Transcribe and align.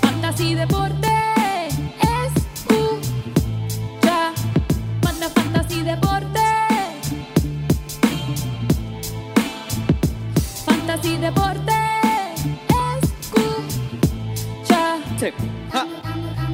Fantasy 0.00 0.54
Deporte 0.54 1.08
escucha. 2.00 3.12
Manda 5.02 5.28
Fantasy 5.28 5.82
Deporte. 5.82 6.40
Fantasy 10.64 11.16
Deporte 11.18 11.72
escucha. 13.02 14.80
Sí. 15.18 15.26
Ja. 15.72 15.86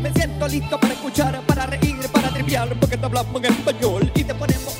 Me 0.03 0.13
siento 0.13 0.49
listo 0.49 0.81
para 0.81 0.95
escuchar, 0.95 1.41
para 1.43 1.67
reír, 1.67 2.09
para 2.13 2.31
triviar, 2.31 2.75
porque 2.81 2.97
te 2.97 3.07
hablamos 3.07 3.37
en 3.37 3.53
español 3.53 4.11
y 4.17 4.25
te 4.25 4.35
ponemos 4.35 4.74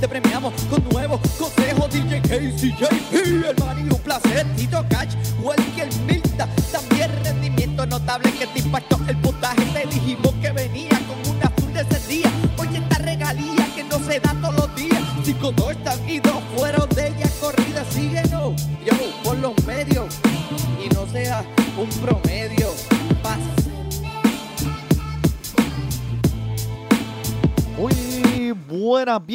Te 0.00 0.06
premiamos 0.06 0.52
con 0.68 0.84
nuevos 0.90 1.20
consejos. 1.38 1.90
DJ 1.90 2.20
Casey, 2.20 2.70
JP, 2.78 3.14
el 3.14 3.56
Manny, 3.64 3.82
un 3.90 3.98
placer. 4.00 4.46
Tito 4.56 4.84
Cash, 4.90 5.14
Welker 5.42 5.88
Milta, 6.06 6.48
también 6.70 7.10
rendimiento 7.24 7.86
notable 7.86 8.30
que 8.32 8.46
te 8.46 8.58
impactó 8.58 8.95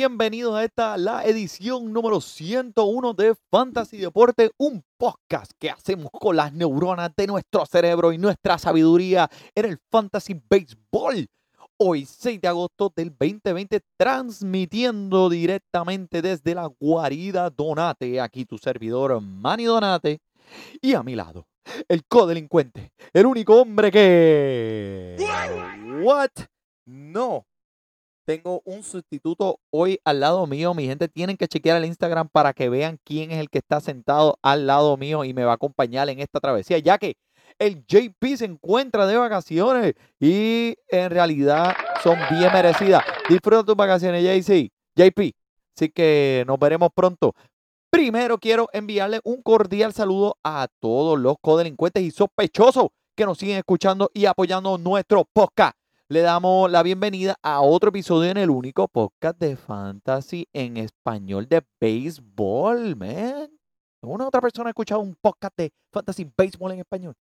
bienvenidos 0.01 0.55
a 0.55 0.63
esta, 0.63 0.97
la 0.97 1.23
edición 1.25 1.93
número 1.93 2.21
101 2.21 3.13
de 3.13 3.35
Fantasy 3.51 3.97
Deporte, 3.97 4.49
un 4.57 4.83
podcast 4.97 5.51
que 5.59 5.69
hacemos 5.69 6.09
con 6.11 6.35
las 6.35 6.51
neuronas 6.53 7.11
de 7.15 7.27
nuestro 7.27 7.67
cerebro 7.67 8.11
y 8.11 8.17
nuestra 8.17 8.57
sabiduría 8.57 9.29
en 9.53 9.65
el 9.65 9.77
Fantasy 9.91 10.41
Baseball. 10.49 11.27
Hoy, 11.77 12.07
6 12.07 12.41
de 12.41 12.47
agosto 12.47 12.91
del 12.95 13.09
2020, 13.11 13.79
transmitiendo 13.95 15.29
directamente 15.29 16.23
desde 16.23 16.55
la 16.55 16.65
guarida 16.79 17.51
Donate, 17.51 18.19
aquí 18.19 18.45
tu 18.45 18.57
servidor 18.57 19.21
Manny 19.21 19.65
Donate, 19.65 20.19
y 20.81 20.95
a 20.95 21.03
mi 21.03 21.13
lado, 21.13 21.45
el 21.87 22.07
codelincuente, 22.07 22.91
el 23.13 23.27
único 23.27 23.61
hombre 23.61 23.91
que... 23.91 25.15
What? 26.03 26.31
No, 26.87 27.45
tengo 28.25 28.61
un 28.65 28.83
sustituto 28.83 29.59
hoy 29.71 29.99
al 30.05 30.19
lado 30.19 30.45
mío. 30.47 30.73
Mi 30.73 30.85
gente 30.85 31.07
tienen 31.07 31.37
que 31.37 31.47
chequear 31.47 31.77
el 31.77 31.85
Instagram 31.85 32.29
para 32.29 32.53
que 32.53 32.69
vean 32.69 32.99
quién 33.03 33.31
es 33.31 33.39
el 33.39 33.49
que 33.49 33.59
está 33.59 33.79
sentado 33.79 34.37
al 34.41 34.67
lado 34.67 34.97
mío 34.97 35.23
y 35.23 35.33
me 35.33 35.43
va 35.43 35.51
a 35.51 35.55
acompañar 35.55 36.09
en 36.09 36.19
esta 36.19 36.39
travesía, 36.39 36.79
ya 36.79 36.97
que 36.97 37.15
el 37.59 37.85
JP 37.85 38.37
se 38.37 38.45
encuentra 38.45 39.05
de 39.05 39.17
vacaciones 39.17 39.93
y 40.19 40.75
en 40.87 41.09
realidad 41.09 41.75
son 42.03 42.17
bien 42.29 42.51
merecidas. 42.53 43.03
Disfruta 43.29 43.63
tus 43.63 43.75
vacaciones, 43.75 44.23
JC. 44.23 44.71
JP. 44.95 45.33
Así 45.75 45.89
que 45.89 46.43
nos 46.47 46.59
veremos 46.59 46.89
pronto. 46.93 47.33
Primero 47.89 48.37
quiero 48.37 48.69
enviarle 48.73 49.19
un 49.23 49.41
cordial 49.41 49.93
saludo 49.93 50.37
a 50.43 50.67
todos 50.79 51.19
los 51.19 51.35
codelincuentes 51.41 52.03
y 52.03 52.11
sospechosos 52.11 52.87
que 53.15 53.25
nos 53.25 53.37
siguen 53.37 53.57
escuchando 53.57 54.09
y 54.13 54.25
apoyando 54.25 54.77
nuestro 54.77 55.25
podcast 55.25 55.80
le 56.11 56.19
damos 56.19 56.69
la 56.69 56.83
bienvenida 56.83 57.37
a 57.41 57.61
otro 57.61 57.87
episodio 57.87 58.29
en 58.31 58.35
el 58.35 58.49
único 58.49 58.89
podcast 58.89 59.39
de 59.39 59.55
fantasy 59.55 60.45
en 60.51 60.75
español 60.75 61.47
de 61.47 61.63
béisbol, 61.79 62.97
man. 62.97 63.49
¿Una 64.01 64.27
otra 64.27 64.41
persona 64.41 64.67
ha 64.67 64.71
escuchado 64.71 64.99
un 64.99 65.15
podcast 65.15 65.55
de 65.55 65.71
fantasy 65.89 66.29
béisbol 66.37 66.73
en 66.73 66.79
español? 66.79 67.15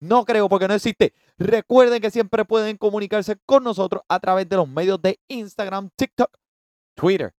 No 0.00 0.24
creo 0.24 0.48
porque 0.48 0.66
no 0.66 0.72
existe. 0.72 1.12
Recuerden 1.36 2.00
que 2.00 2.10
siempre 2.10 2.46
pueden 2.46 2.78
comunicarse 2.78 3.36
con 3.44 3.62
nosotros 3.62 4.02
a 4.08 4.18
través 4.18 4.48
de 4.48 4.56
los 4.56 4.68
medios 4.70 5.02
de 5.02 5.20
Instagram, 5.28 5.90
TikTok, 5.94 6.34
Twitter 6.94 7.34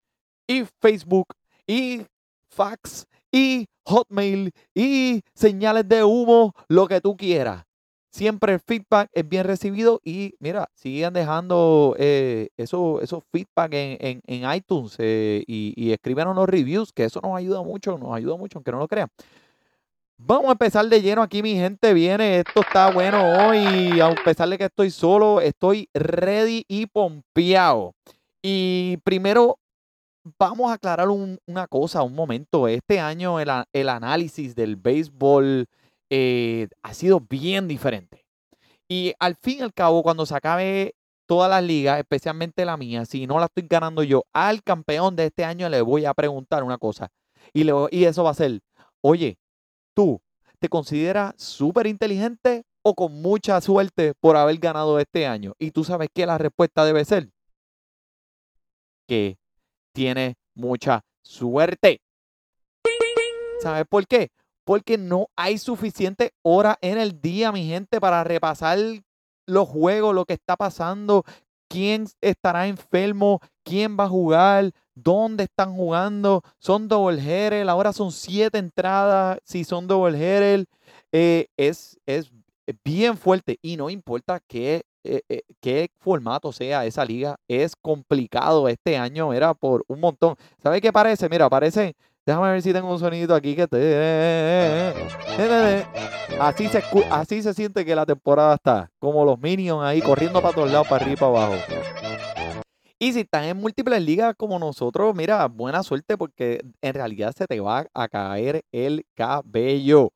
y 0.47 0.66
Facebook 0.83 1.28
y 1.66 2.03
fax 2.51 3.06
y 3.33 3.66
hotmail 3.84 4.53
y 4.75 5.22
señales 5.33 5.89
de 5.89 6.05
humo, 6.05 6.53
lo 6.69 6.87
que 6.87 7.01
tú 7.01 7.16
quieras 7.16 7.65
siempre 8.15 8.55
el 8.55 8.61
feedback 8.61 9.11
es 9.13 9.29
bien 9.29 9.45
recibido 9.45 10.01
y 10.05 10.35
mira, 10.39 10.69
sigan 10.75 11.13
dejando 11.13 11.97
eh, 11.99 12.49
esos 12.57 13.03
eso 13.03 13.21
feedback 13.33 13.73
en, 13.75 14.23
en, 14.25 14.55
iTunes 14.55 14.95
eh, 14.99 15.43
y, 15.49 15.75
y 15.77 15.93
escriban 15.93 16.29
unos 16.29 16.49
reviews, 16.49 16.93
que 16.93 17.05
eso 17.05 17.21
nos 17.21 17.37
ayuda 17.37 17.63
mucho, 17.63 17.99
nos 17.99 18.15
ayuda 18.15 18.37
mucho, 18.37 18.59
aunque 18.59 18.71
no 18.71 18.79
lo 18.79 18.87
crean. 18.89 19.09
Vamos 20.17 20.49
a 20.49 20.53
empezar 20.53 20.87
de 20.87 21.03
lleno 21.03 21.23
aquí, 21.23 21.43
mi 21.43 21.55
gente. 21.55 21.93
Viene, 21.93 22.39
esto 22.39 22.61
está 22.61 22.91
bueno 22.93 23.21
hoy. 23.49 24.01
A 24.01 24.15
pesar 24.25 24.49
de 24.49 24.57
que 24.59 24.65
estoy 24.67 24.91
solo, 24.91 25.41
estoy 25.41 25.89
ready 25.93 26.65
y 26.69 26.87
pompeado. 26.87 27.95
Y 28.41 28.99
primero, 29.03 29.59
vamos 30.39 30.71
a 30.71 30.75
aclarar 30.75 31.09
un- 31.09 31.39
una 31.47 31.67
cosa, 31.67 32.03
un 32.05 32.15
momento. 32.15 32.69
Este 32.69 33.01
año 33.01 33.41
el, 33.41 33.49
el 33.73 33.89
análisis 33.89 34.55
del 34.55 34.77
béisbol 34.77 35.67
eh, 36.10 36.69
ha 36.82 36.94
sido 36.94 37.20
bien 37.20 37.69
diferente. 37.69 38.25
Y 38.88 39.15
al 39.19 39.37
fin 39.37 39.59
y 39.59 39.62
al 39.62 39.72
cabo, 39.72 40.03
cuando 40.03 40.26
se 40.26 40.34
acabe 40.34 40.94
todas 41.26 41.48
las 41.48 41.62
ligas, 41.62 41.98
especialmente 41.98 42.65
la 42.65 42.76
mía, 42.76 43.04
si 43.06 43.26
no 43.26 43.38
la 43.38 43.47
estoy 43.47 43.66
ganando 43.69 44.03
yo, 44.03 44.25
al 44.32 44.62
campeón 44.62 45.16
de 45.16 45.26
este 45.26 45.44
año 45.44 45.69
le 45.69 45.81
voy 45.81 46.04
a 46.04 46.15
preguntar 46.15 46.62
una 46.62 46.78
cosa. 46.78 47.09
Y, 47.53 47.65
le 47.65 47.72
voy- 47.72 47.88
y 47.92 48.04
eso 48.04 48.25
va 48.25 48.31
a 48.31 48.34
ser, 48.34 48.60
oye, 49.00 49.38
tú, 49.94 50.20
¿te 50.59 50.69
consideras 50.69 51.34
súper 51.38 51.87
inteligente 51.87 52.65
o 52.82 52.94
con 52.94 53.21
mucha 53.22 53.60
suerte 53.60 54.12
por 54.21 54.36
haber 54.36 54.59
ganado 54.59 54.98
este 54.98 55.26
año? 55.26 55.54
Y 55.59 55.71
tú 55.71 55.84
sabes 55.84 56.09
que 56.12 56.26
la 56.26 56.38
respuesta 56.38 56.84
debe 56.84 57.04
ser 57.04 57.31
que 59.06 59.36
tiene 59.94 60.34
mucha 60.54 61.03
suerte. 61.22 62.00
¿Sabes 63.60 63.84
por 63.88 64.06
qué? 64.06 64.31
Porque 64.65 64.99
no 64.99 65.29
hay 65.37 65.59
suficiente 65.59 66.33
hora 66.43 66.79
en 66.81 66.99
el 66.99 67.21
día, 67.21 67.53
mi 67.53 67.67
gente, 67.67 68.01
para 68.01 68.25
repasar 68.25 68.79
los 69.47 69.69
juegos, 69.69 70.15
lo 70.15 70.25
que 70.25 70.35
está 70.35 70.57
pasando, 70.57 71.25
quién 71.69 72.07
estará 72.21 72.67
enfermo, 72.67 73.41
quién 73.63 73.97
va 73.99 74.05
a 74.05 74.09
jugar, 74.09 74.73
dónde 74.95 75.45
están 75.45 75.75
jugando. 75.75 76.43
Son 76.59 76.89
double 76.89 77.21
header, 77.21 77.69
ahora 77.69 77.93
son 77.93 78.13
siete 78.13 78.59
entradas. 78.59 79.39
Si 79.45 79.65
son 79.65 79.87
double 79.87 80.17
header, 80.17 80.67
eh, 81.13 81.49
es, 81.57 81.99
es 82.07 82.31
bien 82.85 83.17
fuerte 83.17 83.59
y 83.63 83.77
no 83.77 83.91
importa 83.91 84.41
qué, 84.47 84.85
eh, 85.05 85.23
eh, 85.29 85.43
qué 85.61 85.91
formato 85.99 86.53
sea 86.53 86.87
esa 86.87 87.05
liga, 87.05 87.37
es 87.49 87.77
complicado 87.77 88.69
este 88.69 88.97
año, 88.97 89.33
era 89.33 89.55
por 89.55 89.85
un 89.89 90.01
montón. 90.01 90.37
¿Sabe 90.63 90.81
qué 90.81 90.93
parece? 90.93 91.29
Mira, 91.29 91.51
parece, 91.51 91.95
déjame 92.27 92.51
ver 92.53 92.62
si 92.62 92.73
tengo 92.73 92.91
un 92.91 92.99
sonido 92.99 93.35
aquí 93.35 93.55
que 93.55 93.67
te... 93.67 94.95
Así 96.41 96.69
se, 96.69 96.83
así 97.11 97.43
se 97.43 97.55
siente 97.55 97.85
que 97.85 97.95
la 97.95 98.07
temporada 98.07 98.55
está, 98.55 98.91
como 98.99 99.25
los 99.25 99.39
Minions 99.39 99.83
ahí 99.83 100.01
corriendo 100.01 100.43
para 100.43 100.55
todos 100.55 100.71
lados, 100.71 100.89
para 100.89 101.05
arriba 101.05 101.13
y 101.13 101.17
para 101.17 101.47
abajo. 101.47 101.55
Y 102.99 103.13
si 103.13 103.21
están 103.21 103.45
en 103.45 103.57
múltiples 103.57 104.03
ligas 104.03 104.34
como 104.37 104.59
nosotros, 104.59 105.15
mira, 105.15 105.47
buena 105.47 105.83
suerte 105.83 106.17
porque 106.17 106.61
en 106.81 106.95
realidad 106.95 107.34
se 107.37 107.47
te 107.47 107.61
va 107.61 107.87
a 107.93 108.09
caer 108.09 108.63
el 108.73 109.05
cabello. 109.15 110.11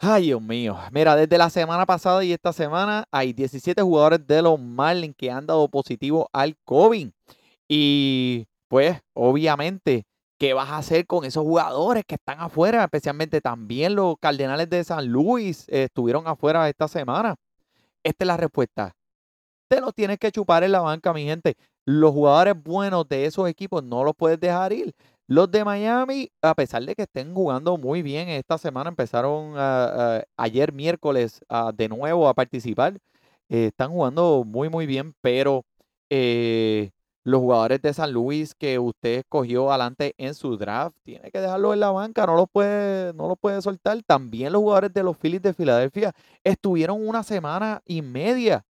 Ay, 0.00 0.24
Dios 0.26 0.42
mío. 0.42 0.76
Mira, 0.92 1.16
desde 1.16 1.38
la 1.38 1.50
semana 1.50 1.84
pasada 1.86 2.22
y 2.24 2.32
esta 2.32 2.52
semana 2.52 3.04
hay 3.10 3.32
17 3.32 3.82
jugadores 3.82 4.24
de 4.26 4.42
los 4.42 4.60
Marlins 4.60 5.16
que 5.16 5.30
han 5.30 5.46
dado 5.46 5.68
positivo 5.68 6.28
al 6.32 6.56
COVID. 6.64 7.10
Y 7.68 8.46
pues, 8.68 9.00
obviamente, 9.14 10.04
¿qué 10.38 10.54
vas 10.54 10.70
a 10.70 10.78
hacer 10.78 11.06
con 11.06 11.24
esos 11.24 11.42
jugadores 11.44 12.04
que 12.06 12.14
están 12.16 12.40
afuera? 12.40 12.84
Especialmente 12.84 13.40
también 13.40 13.94
los 13.94 14.16
Cardenales 14.20 14.70
de 14.70 14.84
San 14.84 15.06
Luis 15.08 15.68
eh, 15.68 15.84
estuvieron 15.84 16.26
afuera 16.26 16.68
esta 16.68 16.88
semana. 16.88 17.36
Esta 18.04 18.24
es 18.24 18.26
la 18.28 18.36
respuesta. 18.36 18.94
Te 19.68 19.80
lo 19.80 19.92
tienes 19.92 20.18
que 20.18 20.32
chupar 20.32 20.64
en 20.64 20.72
la 20.72 20.80
banca, 20.80 21.12
mi 21.12 21.24
gente. 21.24 21.56
Los 21.84 22.12
jugadores 22.12 22.54
buenos 22.62 23.08
de 23.08 23.26
esos 23.26 23.48
equipos 23.48 23.82
no 23.82 24.04
los 24.04 24.14
puedes 24.16 24.40
dejar 24.40 24.72
ir. 24.72 24.94
Los 25.26 25.50
de 25.50 25.64
Miami, 25.64 26.30
a 26.40 26.54
pesar 26.54 26.84
de 26.84 26.94
que 26.94 27.02
estén 27.02 27.34
jugando 27.34 27.76
muy 27.76 28.02
bien 28.02 28.28
esta 28.30 28.56
semana, 28.56 28.88
empezaron 28.88 29.54
ayer 30.38 30.72
miércoles 30.72 31.40
de 31.74 31.88
nuevo 31.88 32.28
a 32.28 32.34
participar. 32.34 32.94
Eh, 33.50 33.66
están 33.66 33.90
jugando 33.90 34.44
muy, 34.46 34.68
muy 34.68 34.86
bien, 34.86 35.14
pero 35.20 35.64
eh, 36.10 36.90
los 37.28 37.40
jugadores 37.40 37.82
de 37.82 37.92
San 37.92 38.12
Luis 38.12 38.54
que 38.54 38.78
usted 38.78 39.18
escogió 39.18 39.70
adelante 39.70 40.14
en 40.18 40.34
su 40.34 40.56
draft, 40.56 40.96
tiene 41.04 41.30
que 41.30 41.40
dejarlo 41.40 41.74
en 41.74 41.80
la 41.80 41.90
banca, 41.90 42.26
no 42.26 42.34
los 42.36 42.48
puede, 42.50 43.12
no 43.14 43.36
puede 43.36 43.60
soltar. 43.62 44.02
También 44.06 44.52
los 44.52 44.62
jugadores 44.62 44.92
de 44.94 45.02
los 45.02 45.16
Phillies 45.16 45.42
de 45.42 45.52
Filadelfia 45.52 46.14
estuvieron 46.42 47.06
una 47.06 47.22
semana 47.22 47.82
y 47.84 48.00
media 48.02 48.64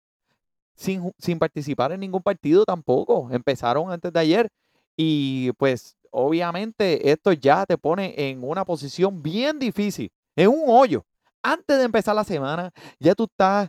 sin, 0.75 1.13
sin 1.19 1.39
participar 1.39 1.93
en 1.93 2.01
ningún 2.01 2.23
partido 2.23 2.65
tampoco. 2.65 3.29
Empezaron 3.31 3.91
antes 3.93 4.13
de 4.13 4.21
ayer 4.21 4.49
Y 4.97 5.53
pues 5.53 5.97
obviamente 6.11 7.11
esto 7.11 7.33
ya 7.33 7.67
te 7.67 7.77
pone 7.77 8.15
en 8.17 8.43
una 8.43 8.65
posición 8.65 9.23
bien 9.23 9.59
difícil, 9.59 10.11
en 10.37 10.49
un 10.49 10.65
hoyo. 10.69 11.05
Antes 11.43 11.79
de 11.79 11.85
empezar 11.85 12.15
la 12.17 12.25
semana, 12.25 12.73
ya 12.99 13.15
tú 13.15 13.25
estás, 13.25 13.69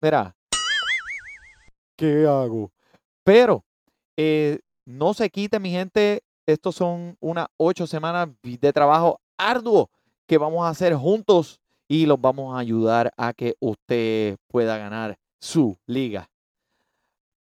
mira, 0.00 0.34
¿qué 1.96 2.26
hago? 2.26 2.70
Pero 3.26 3.64
eh, 4.16 4.60
no 4.84 5.12
se 5.12 5.28
quite, 5.30 5.58
mi 5.58 5.70
gente, 5.70 6.22
estos 6.46 6.76
son 6.76 7.16
unas 7.18 7.48
ocho 7.56 7.88
semanas 7.88 8.28
de 8.40 8.72
trabajo 8.72 9.20
arduo 9.36 9.90
que 10.28 10.38
vamos 10.38 10.64
a 10.64 10.68
hacer 10.68 10.94
juntos 10.94 11.60
y 11.88 12.06
los 12.06 12.20
vamos 12.20 12.54
a 12.54 12.60
ayudar 12.60 13.12
a 13.16 13.32
que 13.32 13.56
usted 13.58 14.36
pueda 14.46 14.78
ganar 14.78 15.18
su 15.40 15.76
liga. 15.86 16.30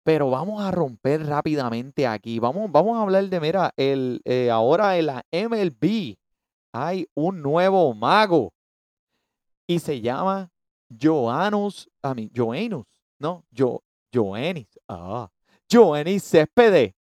Pero 0.03 0.29
vamos 0.29 0.63
a 0.63 0.71
romper 0.71 1.25
rápidamente 1.25 2.07
aquí. 2.07 2.39
Vamos, 2.39 2.71
vamos 2.71 2.97
a 2.97 3.01
hablar 3.01 3.27
de, 3.27 3.41
mira, 3.41 3.73
el, 3.75 4.21
eh, 4.23 4.49
ahora 4.49 4.97
en 4.97 5.07
la 5.07 5.25
MLB 5.31 6.15
hay 6.71 7.09
un 7.13 7.41
nuevo 7.41 7.93
mago 7.93 8.53
y 9.67 9.79
se 9.79 9.99
llama 9.99 10.49
Joanus, 10.97 11.89
a 12.01 12.13
mí, 12.13 12.31
Joanus, 12.33 12.85
no, 13.19 13.43
Yo, 13.51 13.81
Joanis, 14.13 14.79
ah, 14.87 15.29
Joanis 15.71 16.23
Céspedes. 16.23 16.93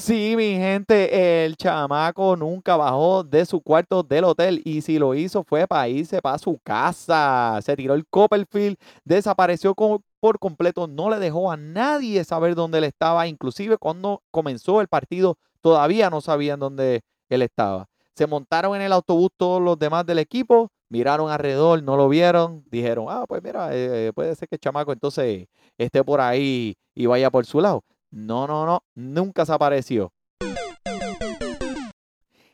Sí, 0.00 0.34
mi 0.36 0.54
gente, 0.54 1.44
el 1.44 1.56
chamaco 1.56 2.34
nunca 2.34 2.76
bajó 2.76 3.22
de 3.22 3.46
su 3.46 3.60
cuarto 3.60 4.02
del 4.02 4.24
hotel 4.24 4.60
y 4.64 4.80
si 4.80 4.98
lo 4.98 5.14
hizo 5.14 5.44
fue 5.44 5.68
para 5.68 5.88
irse 5.88 6.20
para 6.20 6.38
su 6.38 6.58
casa. 6.64 7.60
Se 7.62 7.76
tiró 7.76 7.94
el 7.94 8.06
Copperfield, 8.08 8.76
desapareció 9.04 9.74
por 9.74 10.38
completo, 10.40 10.88
no 10.88 11.10
le 11.10 11.18
dejó 11.18 11.52
a 11.52 11.56
nadie 11.56 12.24
saber 12.24 12.54
dónde 12.54 12.78
él 12.78 12.84
estaba, 12.84 13.28
inclusive 13.28 13.78
cuando 13.78 14.22
comenzó 14.32 14.80
el 14.80 14.88
partido 14.88 15.38
todavía 15.60 16.10
no 16.10 16.20
sabían 16.20 16.58
dónde 16.58 17.02
él 17.28 17.42
estaba. 17.42 17.86
Se 18.16 18.26
montaron 18.26 18.74
en 18.76 18.82
el 18.82 18.92
autobús 18.92 19.30
todos 19.36 19.62
los 19.62 19.78
demás 19.78 20.04
del 20.06 20.18
equipo, 20.18 20.72
miraron 20.90 21.30
alrededor, 21.30 21.82
no 21.82 21.96
lo 21.96 22.08
vieron, 22.08 22.64
dijeron, 22.70 23.06
ah, 23.08 23.24
pues 23.26 23.42
mira, 23.42 23.70
eh, 23.72 24.12
puede 24.14 24.34
ser 24.34 24.48
que 24.48 24.56
el 24.56 24.60
chamaco 24.60 24.92
entonces 24.92 25.46
esté 25.78 26.04
por 26.04 26.20
ahí 26.20 26.76
y 26.94 27.06
vaya 27.06 27.30
por 27.30 27.46
su 27.46 27.60
lado. 27.60 27.82
No, 28.10 28.46
no, 28.46 28.66
no, 28.66 28.82
nunca 28.94 29.46
se 29.46 29.52
apareció. 29.52 30.12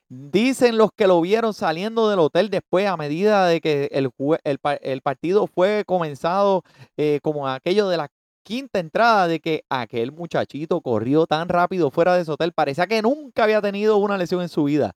Dicen 0.08 0.76
los 0.76 0.90
que 0.94 1.08
lo 1.08 1.20
vieron 1.20 1.52
saliendo 1.52 2.08
del 2.08 2.20
hotel 2.20 2.48
después 2.48 2.86
a 2.86 2.96
medida 2.96 3.48
de 3.48 3.60
que 3.60 3.88
el, 3.90 4.10
el, 4.44 5.00
partido 5.00 5.48
fue 5.48 5.82
comenzado 5.84 6.62
eh, 6.96 7.18
como 7.22 7.48
aquello 7.48 7.88
de 7.88 7.96
la 7.96 8.08
quinta 8.44 8.78
entrada 8.78 9.26
de 9.26 9.40
que 9.40 9.64
aquel 9.68 10.12
muchachito 10.12 10.80
corrió 10.80 11.26
tan 11.26 11.48
rápido 11.48 11.90
fuera 11.90 12.14
de 12.14 12.22
ese 12.22 12.30
hotel. 12.30 12.52
Parecía 12.52 12.86
que 12.86 13.02
nunca 13.02 13.42
había 13.42 13.60
tenido 13.60 13.96
una 13.96 14.16
lesión 14.16 14.42
en 14.42 14.48
su 14.48 14.64
vida. 14.64 14.92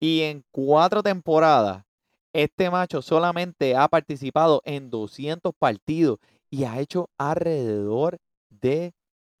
Y 0.00 0.22
en 0.22 0.42
cuatro 0.50 1.04
temporadas, 1.04 1.84
este 2.32 2.70
macho 2.70 3.02
solamente 3.02 3.76
ha 3.76 3.88
participado 3.88 4.62
en 4.64 4.90
200 4.90 5.52
partidos 5.58 6.18
y 6.50 6.64
ha 6.64 6.78
hecho 6.80 7.10
alrededor 7.18 8.18
de 8.50 8.94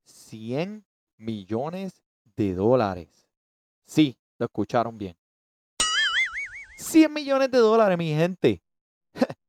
100 0.04 0.84
millones 1.16 2.02
de 2.36 2.54
dólares. 2.54 3.28
Sí, 3.86 4.16
lo 4.38 4.46
escucharon 4.46 4.96
bien. 4.96 5.16
100 6.78 7.12
millones 7.12 7.50
de 7.50 7.58
dólares, 7.58 7.98
mi 7.98 8.10
gente. 8.14 8.62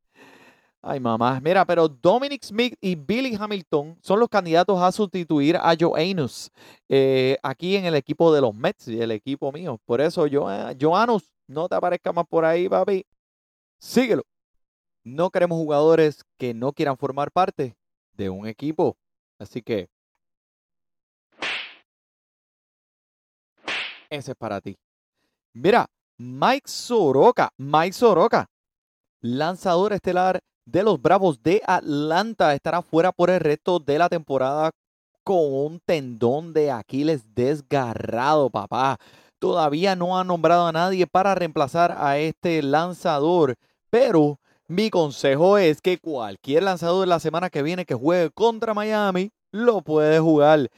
Ay, 0.82 1.00
mamá. 1.00 1.40
Mira, 1.42 1.66
pero 1.66 1.88
Dominic 1.88 2.44
Smith 2.44 2.76
y 2.82 2.96
Billy 2.96 3.38
Hamilton 3.40 3.98
son 4.02 4.20
los 4.20 4.30
candidatos 4.30 4.82
a 4.82 4.92
sustituir 4.92 5.58
a 5.58 5.76
Joanus 5.80 6.50
eh, 6.88 7.38
aquí 7.44 7.76
en 7.76 7.86
el 7.86 7.96
equipo 7.96 8.34
de 8.34 8.42
los 8.42 8.56
Mets, 8.56 8.88
el 8.88 9.12
equipo 9.12 9.52
mío. 9.52 9.80
Por 9.86 10.02
eso, 10.02 10.26
Joanus, 10.80 11.30
no 11.48 11.68
te 11.68 11.76
aparezca 11.76 12.12
más 12.14 12.26
por 12.28 12.46
ahí, 12.46 12.68
papi. 12.68 13.06
Síguelo. 13.80 14.24
No 15.04 15.30
queremos 15.32 15.58
jugadores 15.58 16.24
que 16.38 16.54
no 16.54 16.74
quieran 16.74 16.98
formar 16.98 17.32
parte 17.32 17.76
de 18.14 18.30
un 18.30 18.46
equipo. 18.48 18.98
Así 19.40 19.62
que 19.62 19.90
ese 24.10 24.32
es 24.32 24.38
para 24.38 24.60
ti. 24.60 24.78
Mira, 25.54 25.88
Mike 26.18 26.68
Soroka, 26.68 27.50
Mike 27.58 27.94
Soroka, 27.94 28.46
lanzador 29.22 29.94
estelar 29.94 30.40
de 30.66 30.84
los 30.84 31.02
Bravos 31.02 31.42
de 31.42 31.62
Atlanta, 31.66 32.54
estará 32.54 32.82
fuera 32.82 33.12
por 33.12 33.30
el 33.30 33.40
resto 33.40 33.80
de 33.80 33.98
la 33.98 34.10
temporada 34.10 34.72
con 35.24 35.54
un 35.54 35.80
tendón 35.80 36.54
de 36.54 36.72
Aquiles 36.72 37.24
desgarrado, 37.34 38.50
papá. 38.50 38.98
Todavía 39.40 39.96
no 39.96 40.20
ha 40.20 40.24
nombrado 40.24 40.68
a 40.68 40.72
nadie 40.72 41.08
para 41.08 41.34
reemplazar 41.34 41.96
a 41.98 42.18
este 42.18 42.62
lanzador, 42.62 43.56
pero 43.90 44.40
mi 44.68 44.90
consejo 44.90 45.58
es 45.58 45.82
que 45.82 45.98
cualquier 45.98 46.64
lanzador 46.64 47.02
de 47.02 47.08
la 47.08 47.20
semana 47.20 47.50
que 47.50 47.64
viene 47.64 47.86
que 47.86 47.96
juegue 47.96 48.30
contra 48.32 48.74
Miami 48.74 49.32
lo 49.52 49.82
puede 49.82 50.20
jugar 50.20 50.70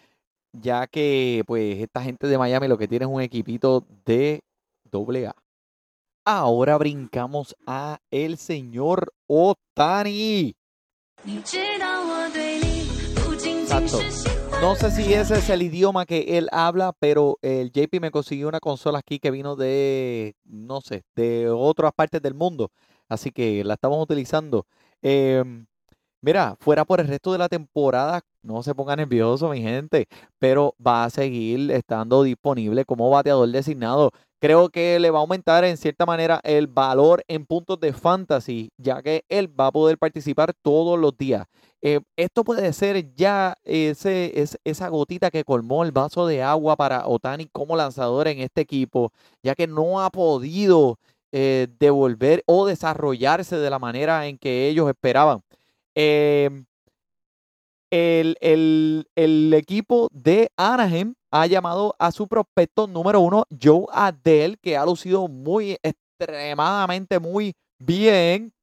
ya 0.53 0.87
que 0.87 1.43
pues 1.45 1.79
esta 1.79 2.01
gente 2.01 2.27
de 2.27 2.37
Miami 2.37 2.67
lo 2.67 2.77
que 2.77 2.87
tiene 2.87 3.05
es 3.05 3.11
un 3.11 3.21
equipito 3.21 3.85
de 4.05 4.41
doble 4.83 5.27
A. 5.27 5.35
Ahora 6.23 6.77
brincamos 6.77 7.55
a 7.65 7.99
el 8.11 8.37
señor 8.37 9.11
Otani. 9.27 10.55
No 14.61 14.75
sé 14.75 14.91
si 14.91 15.13
ese 15.13 15.39
es 15.39 15.49
el 15.49 15.63
idioma 15.63 16.05
que 16.05 16.37
él 16.37 16.47
habla, 16.51 16.93
pero 16.99 17.39
el 17.41 17.71
JP 17.71 17.99
me 17.99 18.11
consiguió 18.11 18.47
una 18.47 18.59
consola 18.59 18.99
aquí 18.99 19.17
que 19.17 19.31
vino 19.31 19.55
de, 19.55 20.35
no 20.43 20.81
sé, 20.81 21.03
de 21.15 21.49
otras 21.49 21.91
partes 21.93 22.21
del 22.21 22.35
mundo. 22.35 22.69
Así 23.11 23.31
que 23.31 23.63
la 23.63 23.73
estamos 23.73 24.01
utilizando. 24.01 24.65
Em, 25.01 25.65
Mira, 26.23 26.55
fuera 26.59 26.85
por 26.85 26.99
el 26.99 27.07
resto 27.07 27.31
de 27.31 27.39
la 27.39 27.49
temporada, 27.49 28.21
no 28.43 28.61
se 28.61 28.75
ponga 28.75 28.95
nervioso, 28.95 29.49
mi 29.49 29.59
gente, 29.59 30.07
pero 30.37 30.75
va 30.85 31.03
a 31.03 31.09
seguir 31.09 31.71
estando 31.71 32.21
disponible 32.21 32.85
como 32.85 33.09
bateador 33.09 33.49
designado. 33.49 34.11
Creo 34.39 34.69
que 34.69 34.99
le 34.99 35.09
va 35.09 35.17
a 35.17 35.21
aumentar 35.21 35.63
en 35.63 35.77
cierta 35.77 36.05
manera 36.05 36.39
el 36.43 36.67
valor 36.67 37.23
en 37.27 37.47
puntos 37.47 37.79
de 37.79 37.91
fantasy, 37.91 38.69
ya 38.77 39.01
que 39.01 39.23
él 39.29 39.47
va 39.59 39.67
a 39.67 39.71
poder 39.71 39.97
participar 39.97 40.53
todos 40.61 40.99
los 40.99 41.17
días. 41.17 41.47
Eh, 41.81 42.01
esto 42.15 42.43
puede 42.43 42.71
ser 42.73 43.15
ya 43.15 43.55
esa 43.63 44.89
gotita 44.89 45.31
que 45.31 45.43
colmó 45.43 45.83
el 45.83 45.91
vaso 45.91 46.27
de 46.27 46.43
agua 46.43 46.75
para 46.75 47.07
Otani 47.07 47.47
como 47.51 47.75
lanzador 47.75 48.27
en 48.27 48.39
este 48.41 48.61
equipo, 48.61 49.11
ya 49.41 49.55
que 49.55 49.65
no 49.65 50.01
ha 50.01 50.11
podido 50.11 50.99
eh, 51.31 51.67
devolver 51.79 52.43
o 52.45 52.65
desarrollarse 52.65 53.57
de 53.57 53.69
la 53.69 53.79
manera 53.79 54.27
en 54.27 54.37
que 54.37 54.67
ellos 54.67 54.89
esperaban. 54.89 55.41
Em, 55.95 56.65
el, 57.91 59.53
equipo 59.53 60.07
de 60.11 60.49
Anaheim 60.57 61.13
ha 61.31 61.45
llamado 61.47 61.95
a 61.99 62.11
su 62.11 62.27
prospecto 62.27 62.87
número 62.87 63.19
uno, 63.19 63.45
Joe 63.61 63.85
Adele, 63.91 64.57
que 64.61 64.77
ha 64.77 64.85
lucido 64.85 65.27
muy, 65.27 65.77
extremadamente 65.83 67.19
muy 67.19 67.53
bien. 67.79 68.53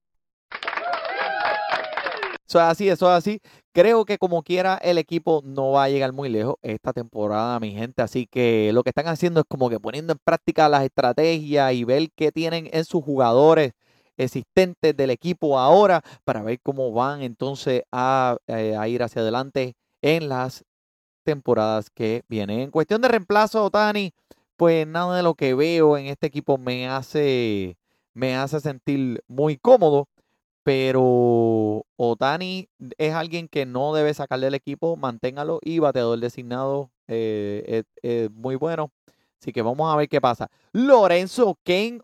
Eso 2.49 2.59
es 2.61 2.65
así, 2.65 2.89
eso 2.89 3.07
es 3.11 3.19
así. 3.19 3.41
Creo 3.73 4.07
que 4.07 4.17
como 4.17 4.43
quiera 4.43 4.77
el 4.77 4.97
equipo 4.97 5.43
no 5.45 5.73
va 5.73 5.85
a 5.85 5.89
llegar 5.91 6.15
muy 6.15 6.31
lejos 6.31 6.57
esta 6.63 6.95
temporada, 6.95 7.61
mi 7.61 7.73
gente. 7.73 8.01
Así 8.01 8.27
que 8.27 8.71
lo 8.73 8.83
que 8.83 8.89
están 8.91 9.07
haciendo 9.07 9.41
es 9.41 9.47
como 9.47 9.69
que 9.69 9.79
poniendo 9.79 10.15
en 10.15 10.19
práctica 10.25 10.69
las 10.71 10.83
estrategias 10.85 11.75
y 11.75 11.85
ver 11.85 12.09
qué 12.17 12.33
tienen 12.33 12.71
en 12.73 12.87
sus 12.87 13.05
jugadores 13.05 13.73
existentes 14.17 14.97
del 14.97 15.11
equipo 15.11 15.59
ahora 15.59 16.03
para 16.25 16.43
ver 16.43 16.59
cómo 16.63 16.91
van 16.93 17.21
entonces 17.23 17.83
a, 17.93 18.39
eh, 18.47 18.77
ir 18.89 19.03
hacia 19.03 19.21
adelante 19.23 19.75
en 20.01 20.31
las 20.31 20.65
temporadas 21.25 21.91
que 21.91 22.23
vienen. 22.29 22.61
En 22.61 22.71
cuestión 22.71 23.03
de 23.03 23.09
reemplazo, 23.09 23.65
Otani, 23.65 24.13
pues 24.57 24.87
nada 24.87 25.17
de 25.19 25.23
lo 25.23 25.35
que 25.35 25.55
veo 25.55 25.99
en 25.99 26.07
este 26.07 26.29
equipo 26.29 26.59
me 26.59 26.89
hace, 26.89 27.77
me 28.15 28.37
hace 28.37 28.61
sentir 28.61 29.23
muy 29.29 29.59
cómodo. 29.59 30.09
Pero 30.69 31.87
Otani 31.97 32.69
es 32.99 33.15
alguien 33.15 33.49
que 33.49 33.65
no 33.65 33.95
debe 33.95 34.13
sacar 34.13 34.39
del 34.39 34.53
equipo, 34.53 34.97
manténgalo 34.97 35.61
y 35.63 35.79
bateador 35.79 36.19
designado 36.19 36.91
eh, 37.07 37.85
es, 38.03 38.31
muy 38.33 38.55
bueno. 38.55 38.91
Así 39.41 39.51
que 39.51 39.63
vamos 39.63 39.91
a 39.91 39.97
ver 39.97 40.11
qué 40.11 40.21
pasa. 40.21 40.51
Lorenzo 40.75 41.59
Kane 41.65 42.01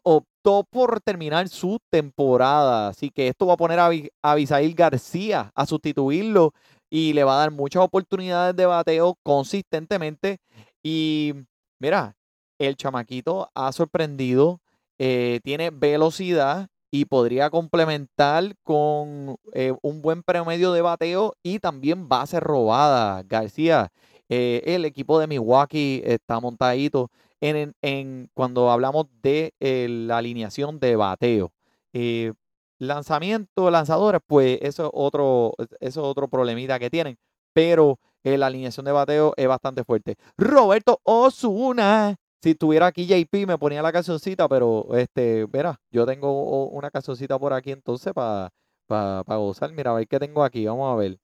por 0.71 1.03
terminar 1.03 1.47
su 1.51 1.79
temporada. 1.91 2.89
Así 2.89 3.11
que 3.11 3.29
esto 3.29 3.47
va 3.47 3.53
a 3.53 3.59
poner 3.59 3.79
a, 3.79 3.91
Abisail 4.23 4.75
García 4.75 5.51
a 5.55 5.67
sustituirlo 5.67 6.55
y 6.89 7.13
le 7.13 7.23
va 7.23 7.35
a 7.35 7.41
dar 7.41 7.51
muchas 7.51 7.83
oportunidades 7.83 8.57
de 8.57 8.65
bateo 8.65 9.19
consistentemente. 9.23 10.39
Y 10.83 11.35
mira, 11.79 12.17
el 12.59 12.77
chamaquito 12.77 13.51
ha 13.55 13.71
sorprendido, 13.73 14.63
eh, 14.99 15.41
tiene 15.45 15.69
velocidad 15.69 16.71
y 16.95 17.07
podría 17.07 17.51
complementar 17.51 18.55
con 18.63 19.35
eh, 19.53 19.75
un 19.83 20.01
buen 20.01 20.23
promedio 20.23 20.71
de 20.73 20.81
bateo 20.81 21.35
y 21.43 21.59
también 21.59 22.09
base 22.09 22.39
robada, 22.39 23.25
García. 23.25 23.91
Eh, 24.29 24.63
el 24.65 24.85
equipo 24.85 25.19
de 25.19 25.27
Milwaukee 25.27 26.03
está 26.05 26.39
montadito 26.39 27.11
en, 27.41 27.75
en- 27.83 28.31
cuando 28.33 28.71
hablamos 28.71 29.07
de 29.23 29.55
eh, 29.59 29.89
la 29.91 30.19
alineación 30.19 30.79
de 30.79 30.95
bateo. 30.95 31.53
Lanzamiento, 32.79 33.71
lanzadores, 33.73 34.21
pues 34.25 34.59
eso 34.63 34.85
es 34.87 34.91
otro, 34.93 35.55
eso 35.59 35.69
es 35.81 35.97
otro 36.07 36.29
problemita 36.29 36.79
que 36.79 36.91
tienen. 36.91 37.17
Pero 37.53 37.99
la 38.23 38.47
alineación 38.47 38.87
de 38.87 38.93
bateo 38.93 39.33
es 39.37 39.49
bastante 39.49 39.83
fuerte. 39.83 40.15
Roberto 40.37 41.01
Osuna. 41.03 42.17
Si 42.45 42.51
estuviera 42.51 42.89
aquí 42.89 43.07
JP 43.07 43.47
me 43.47 43.57
ponía 43.57 43.81
la 43.81 43.91
cancioncita, 43.91 44.47
pero 44.51 44.87
este, 44.95 45.47
verá, 45.47 45.81
yo 45.91 46.05
tengo 46.05 46.67
una 46.67 46.91
cancioncita 46.91 47.39
por 47.39 47.55
aquí 47.55 47.71
entonces 47.71 48.13
para 48.13 48.51
gozar. 49.27 49.73
Mira, 49.73 49.93
a 49.93 49.95
ver 49.95 50.07
qué 50.07 50.19
tengo 50.19 50.45
aquí. 50.45 50.67
Vamos 50.67 50.93
a 50.93 50.97
ver. 50.97 51.19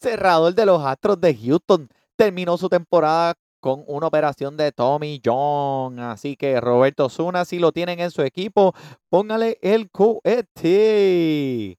cerrador 0.00 0.54
de 0.54 0.64
los 0.64 0.82
Astros 0.82 1.20
de 1.20 1.36
Houston, 1.36 1.90
terminó 2.16 2.56
su 2.56 2.70
temporada 2.70 3.34
con 3.60 3.84
una 3.86 4.06
operación 4.06 4.56
de 4.56 4.72
Tommy 4.72 5.20
John. 5.22 6.00
Así 6.00 6.36
que 6.36 6.58
Roberto 6.58 7.10
Zuna, 7.10 7.44
si 7.44 7.58
lo 7.58 7.70
tienen 7.72 8.00
en 8.00 8.10
su 8.10 8.22
equipo, 8.22 8.74
póngale 9.10 9.58
el 9.60 9.90
cohete. 9.90 11.76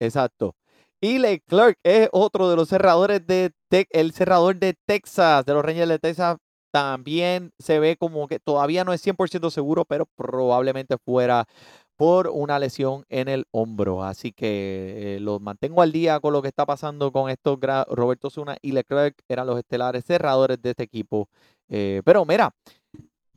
Exacto. 0.00 0.54
Y 1.00 1.18
Leclerc 1.18 1.78
es 1.84 2.08
otro 2.12 2.50
de 2.50 2.56
los 2.56 2.68
cerradores 2.68 3.24
de 3.26 3.52
el 3.90 4.12
cerrador 4.12 4.56
de 4.56 4.74
Texas, 4.86 5.44
de 5.44 5.52
los 5.54 5.64
Rangers 5.64 5.88
de 5.88 5.98
Texas. 5.98 6.36
También 6.72 7.52
se 7.58 7.78
ve 7.78 7.96
como 7.96 8.26
que 8.28 8.40
todavía 8.40 8.84
no 8.84 8.92
es 8.92 9.00
100% 9.00 9.50
seguro, 9.50 9.84
pero 9.84 10.06
probablemente 10.16 10.96
fuera 10.98 11.46
por 11.96 12.28
una 12.28 12.58
lesión 12.58 13.04
en 13.08 13.28
el 13.28 13.46
hombro. 13.52 14.04
Así 14.04 14.32
que 14.32 15.16
eh, 15.16 15.20
los 15.20 15.40
mantengo 15.40 15.82
al 15.82 15.92
día 15.92 16.20
con 16.20 16.32
lo 16.32 16.42
que 16.42 16.48
está 16.48 16.66
pasando 16.66 17.12
con 17.12 17.30
estos. 17.30 17.58
Roberto 17.88 18.30
Zuna 18.30 18.56
y 18.62 18.72
Leclerc 18.72 19.16
eran 19.28 19.46
los 19.46 19.58
estelares 19.58 20.04
cerradores 20.04 20.60
de 20.62 20.70
este 20.70 20.84
equipo. 20.84 21.28
Eh, 21.68 22.02
pero 22.04 22.24
mira, 22.24 22.54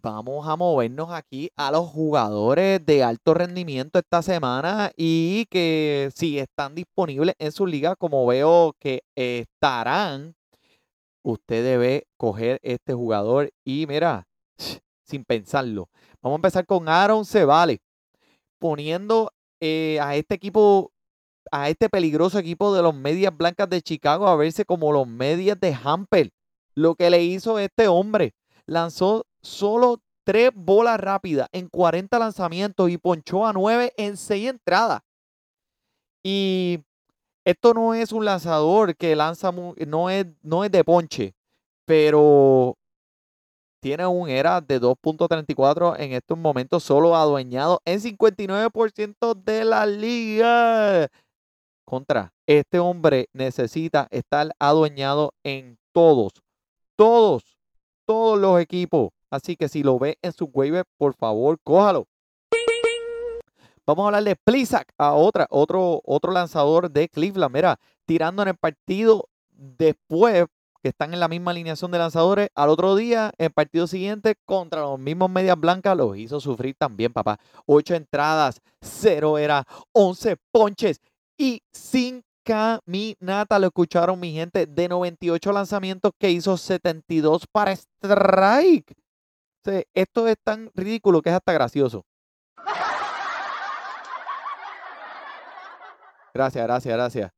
vamos 0.01 0.47
a 0.47 0.55
movernos 0.55 1.11
aquí 1.11 1.51
a 1.55 1.71
los 1.71 1.87
jugadores 1.87 2.85
de 2.85 3.03
alto 3.03 3.33
rendimiento 3.33 3.99
esta 3.99 4.21
semana 4.21 4.91
y 4.95 5.45
que 5.49 6.09
si 6.15 6.39
están 6.39 6.75
disponibles 6.75 7.35
en 7.39 7.51
su 7.51 7.65
liga, 7.67 7.95
como 7.95 8.25
veo 8.25 8.75
que 8.79 9.03
estarán, 9.15 10.35
usted 11.23 11.63
debe 11.63 12.07
coger 12.17 12.59
este 12.63 12.93
jugador 12.93 13.51
y 13.63 13.85
mira, 13.87 14.27
sin 15.03 15.23
pensarlo. 15.25 15.89
Vamos 16.21 16.37
a 16.37 16.39
empezar 16.39 16.65
con 16.65 16.89
Aaron 16.89 17.25
Cevale 17.25 17.81
poniendo 18.59 19.31
eh, 19.59 19.99
a 20.01 20.15
este 20.15 20.35
equipo, 20.35 20.91
a 21.51 21.69
este 21.69 21.89
peligroso 21.89 22.39
equipo 22.39 22.73
de 22.73 22.81
los 22.81 22.95
Medias 22.95 23.35
Blancas 23.35 23.69
de 23.69 23.81
Chicago 23.81 24.27
a 24.27 24.35
verse 24.35 24.65
como 24.65 24.91
los 24.91 25.07
Medias 25.07 25.59
de 25.59 25.77
Hamper. 25.83 26.31
Lo 26.73 26.95
que 26.95 27.09
le 27.09 27.23
hizo 27.23 27.59
este 27.59 27.87
hombre, 27.87 28.33
lanzó 28.65 29.25
solo 29.41 30.01
tres 30.23 30.51
bolas 30.53 30.99
rápidas 30.99 31.47
en 31.51 31.67
40 31.67 32.17
lanzamientos 32.19 32.89
y 32.89 32.97
ponchó 32.97 33.45
a 33.45 33.53
9 33.53 33.93
en 33.97 34.17
6 34.17 34.49
entradas. 34.49 35.01
Y 36.23 36.79
esto 37.43 37.73
no 37.73 37.93
es 37.93 38.11
un 38.11 38.25
lanzador 38.25 38.95
que 38.95 39.15
lanza, 39.15 39.51
no 39.51 40.09
es, 40.09 40.27
no 40.43 40.63
es 40.63 40.71
de 40.71 40.83
ponche, 40.83 41.33
pero 41.85 42.77
tiene 43.81 44.05
un 44.05 44.29
ERA 44.29 44.61
de 44.61 44.79
2.34 44.79 45.95
en 45.99 46.13
estos 46.13 46.37
momentos, 46.37 46.83
solo 46.83 47.15
adueñado 47.15 47.81
en 47.83 47.99
59% 47.99 49.33
de 49.43 49.65
la 49.65 49.87
liga. 49.87 51.09
Contra, 51.83 52.31
este 52.45 52.77
hombre 52.77 53.27
necesita 53.33 54.07
estar 54.11 54.51
adueñado 54.59 55.33
en 55.43 55.79
todos, 55.91 56.31
todos, 56.95 57.57
todos 58.05 58.39
los 58.39 58.61
equipos. 58.61 59.09
Así 59.31 59.55
que 59.55 59.69
si 59.69 59.81
lo 59.81 59.97
ve 59.97 60.17
en 60.21 60.33
su 60.33 60.45
waiver, 60.53 60.85
por 60.97 61.15
favor, 61.15 61.57
cójalo. 61.63 62.07
Vamos 63.87 64.03
a 64.03 64.07
hablar 64.07 64.23
de 64.23 64.35
Plisak, 64.35 64.93
a 64.97 65.13
otra, 65.13 65.47
otro, 65.49 66.01
otro 66.05 66.31
lanzador 66.31 66.91
de 66.91 67.09
Cleveland. 67.09 67.53
Mira, 67.53 67.79
tirando 68.05 68.43
en 68.43 68.49
el 68.49 68.55
partido 68.55 69.27
después 69.49 70.45
que 70.81 70.89
están 70.89 71.13
en 71.13 71.19
la 71.19 71.27
misma 71.27 71.51
alineación 71.51 71.91
de 71.91 71.97
lanzadores, 71.97 72.49
al 72.55 72.69
otro 72.69 72.95
día, 72.95 73.31
en 73.37 73.45
el 73.45 73.51
partido 73.51 73.87
siguiente, 73.87 74.35
contra 74.45 74.81
los 74.81 74.99
mismos 74.99 75.29
medias 75.29 75.59
blancas, 75.59 75.95
los 75.95 76.17
hizo 76.17 76.39
sufrir 76.39 76.75
también, 76.77 77.13
papá. 77.13 77.39
Ocho 77.65 77.95
entradas, 77.95 78.61
cero 78.81 79.37
era, 79.37 79.65
once 79.91 80.37
ponches 80.51 80.99
y 81.37 81.61
sin 81.71 82.23
caminata. 82.43 83.59
Lo 83.59 83.67
escucharon, 83.67 84.19
mi 84.19 84.33
gente, 84.33 84.65
de 84.65 84.87
98 84.87 85.51
lanzamientos 85.51 86.11
que 86.19 86.31
hizo 86.31 86.57
72 86.57 87.45
para 87.51 87.71
strike. 87.71 88.95
Esto 89.93 90.27
es 90.27 90.37
tan 90.43 90.71
ridículo 90.73 91.21
que 91.21 91.29
es 91.29 91.35
hasta 91.35 91.53
gracioso. 91.53 92.05
Gracias, 96.33 96.63
gracias, 96.63 96.93
gracias. 96.93 97.31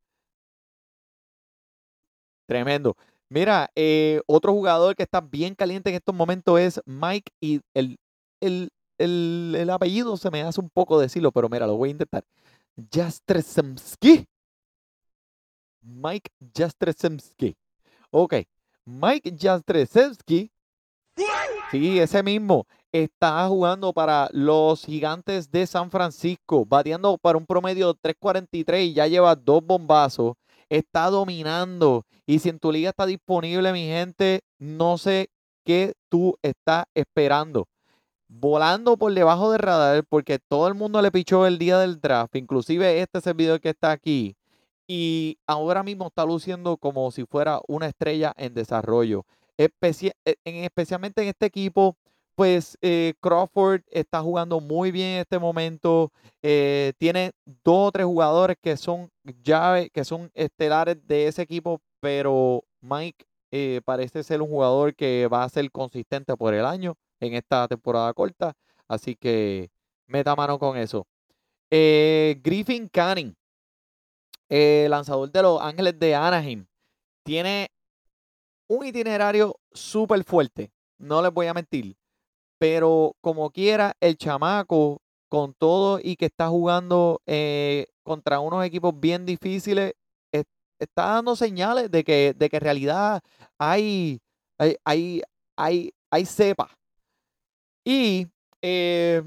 Tremendo. 2.45 2.95
Mira, 3.29 3.71
eh, 3.75 4.21
otro 4.27 4.53
jugador 4.53 4.95
que 4.95 5.03
está 5.03 5.19
bien 5.21 5.55
caliente 5.55 5.89
en 5.89 5.95
estos 5.95 6.13
momentos 6.13 6.59
es 6.59 6.81
Mike 6.85 7.31
y 7.41 7.61
el, 7.73 7.97
el, 8.39 8.69
el, 8.99 9.55
el 9.57 9.69
apellido 9.69 10.17
se 10.17 10.29
me 10.29 10.43
hace 10.43 10.61
un 10.61 10.69
poco 10.69 10.99
decirlo, 10.99 11.31
pero 11.31 11.49
mira, 11.49 11.65
lo 11.65 11.75
voy 11.75 11.89
a 11.89 11.91
intentar. 11.93 12.23
Jastrzemski. 12.91 14.27
Mike 15.81 16.31
Jastrzemski. 16.55 17.55
Ok. 18.11 18.35
Mike 18.85 19.35
Jastrzemski. 19.35 20.52
Sí, 21.73 21.97
ese 21.99 22.21
mismo. 22.21 22.67
Está 22.91 23.47
jugando 23.47 23.93
para 23.93 24.29
los 24.31 24.85
gigantes 24.85 25.49
de 25.49 25.65
San 25.65 25.89
Francisco, 25.89 26.65
bateando 26.67 27.17
para 27.17 27.35
un 27.35 27.47
promedio 27.47 27.93
de 27.93 28.13
3.43 28.13 28.83
y 28.83 28.93
ya 28.93 29.07
lleva 29.07 29.35
dos 29.35 29.65
bombazos. 29.65 30.35
Está 30.69 31.09
dominando. 31.09 32.05
Y 32.27 32.37
si 32.37 32.49
en 32.49 32.59
tu 32.59 32.71
liga 32.71 32.91
está 32.91 33.07
disponible, 33.07 33.73
mi 33.73 33.87
gente, 33.87 34.41
no 34.59 34.99
sé 34.99 35.31
qué 35.65 35.93
tú 36.09 36.37
estás 36.43 36.85
esperando. 36.93 37.67
Volando 38.27 38.95
por 38.95 39.11
debajo 39.11 39.51
del 39.51 39.61
radar, 39.61 40.03
porque 40.07 40.37
todo 40.37 40.67
el 40.67 40.75
mundo 40.75 41.01
le 41.01 41.11
pichó 41.11 41.47
el 41.47 41.57
día 41.57 41.79
del 41.79 41.99
draft, 41.99 42.35
inclusive 42.35 43.01
este 43.01 43.19
servidor 43.19 43.59
que 43.59 43.69
está 43.69 43.89
aquí. 43.89 44.35
Y 44.85 45.39
ahora 45.47 45.81
mismo 45.81 46.05
está 46.05 46.23
luciendo 46.23 46.77
como 46.77 47.09
si 47.09 47.25
fuera 47.25 47.61
una 47.67 47.87
estrella 47.87 48.31
en 48.37 48.53
desarrollo. 48.53 49.25
Especia- 49.57 50.13
eh, 50.25 50.35
en, 50.45 50.63
especialmente 50.63 51.21
en 51.21 51.29
este 51.29 51.45
equipo, 51.45 51.95
pues 52.35 52.77
eh, 52.81 53.13
Crawford 53.21 53.81
está 53.91 54.21
jugando 54.21 54.59
muy 54.59 54.91
bien 54.91 55.09
en 55.15 55.19
este 55.21 55.37
momento. 55.39 56.11
eh, 56.41 56.93
tiene 56.97 57.31
dos 57.63 57.87
o 57.89 57.91
tres 57.91 58.05
jugadores 58.05 58.57
que 58.61 58.75
son 58.77 59.09
llave, 59.43 59.89
que 59.91 60.03
son 60.03 60.29
estelares 60.33 60.97
de 61.07 61.27
ese 61.27 61.41
equipo, 61.43 61.79
pero 62.01 62.63
Mike 62.81 63.25
eh, 63.51 63.81
parece 63.85 64.23
ser 64.23 64.41
un 64.41 64.49
jugador 64.49 64.95
que 64.95 65.27
va 65.27 65.43
a 65.43 65.49
ser 65.49 65.69
consistente 65.71 66.35
por 66.35 66.53
el 66.53 66.65
año 66.65 66.95
en 67.19 67.35
esta 67.35 67.67
temporada 67.67 68.11
corta. 68.13 68.53
Así 68.87 69.15
que 69.15 69.69
meta 70.07 70.35
mano 70.35 70.57
con 70.59 70.75
eso. 70.77 71.05
Griffin 71.71 72.87
Canning, 72.89 73.35
lanzador 74.49 75.31
de 75.31 75.41
los 75.41 75.61
Ángeles 75.61 75.97
de 75.97 76.13
Anaheim, 76.13 76.65
tiene 77.23 77.69
un 78.67 78.85
itinerario 78.85 79.59
súper 79.71 80.23
fuerte. 80.23 80.71
No 80.97 81.21
les 81.21 81.31
voy 81.33 81.47
a 81.47 81.53
mentir. 81.53 81.95
Pero 82.59 83.15
como 83.21 83.51
quiera, 83.51 83.95
el 83.99 84.17
chamaco, 84.17 85.01
con 85.29 85.53
todo 85.55 85.99
y 86.01 86.15
que 86.15 86.25
está 86.27 86.47
jugando 86.49 87.21
eh, 87.25 87.87
contra 88.03 88.39
unos 88.39 88.65
equipos 88.65 88.93
bien 88.99 89.25
difíciles, 89.25 89.93
es- 90.31 90.45
está 90.79 91.07
dando 91.15 91.35
señales 91.35 91.91
de 91.91 92.03
que, 92.03 92.33
de 92.37 92.49
que 92.49 92.57
en 92.57 92.61
realidad 92.63 93.21
hay, 93.57 94.21
hay, 94.59 94.75
hay, 94.85 95.21
hay, 95.57 95.91
hay 96.11 96.25
cepa. 96.25 96.71
Y 97.85 98.27
eh, 98.61 99.23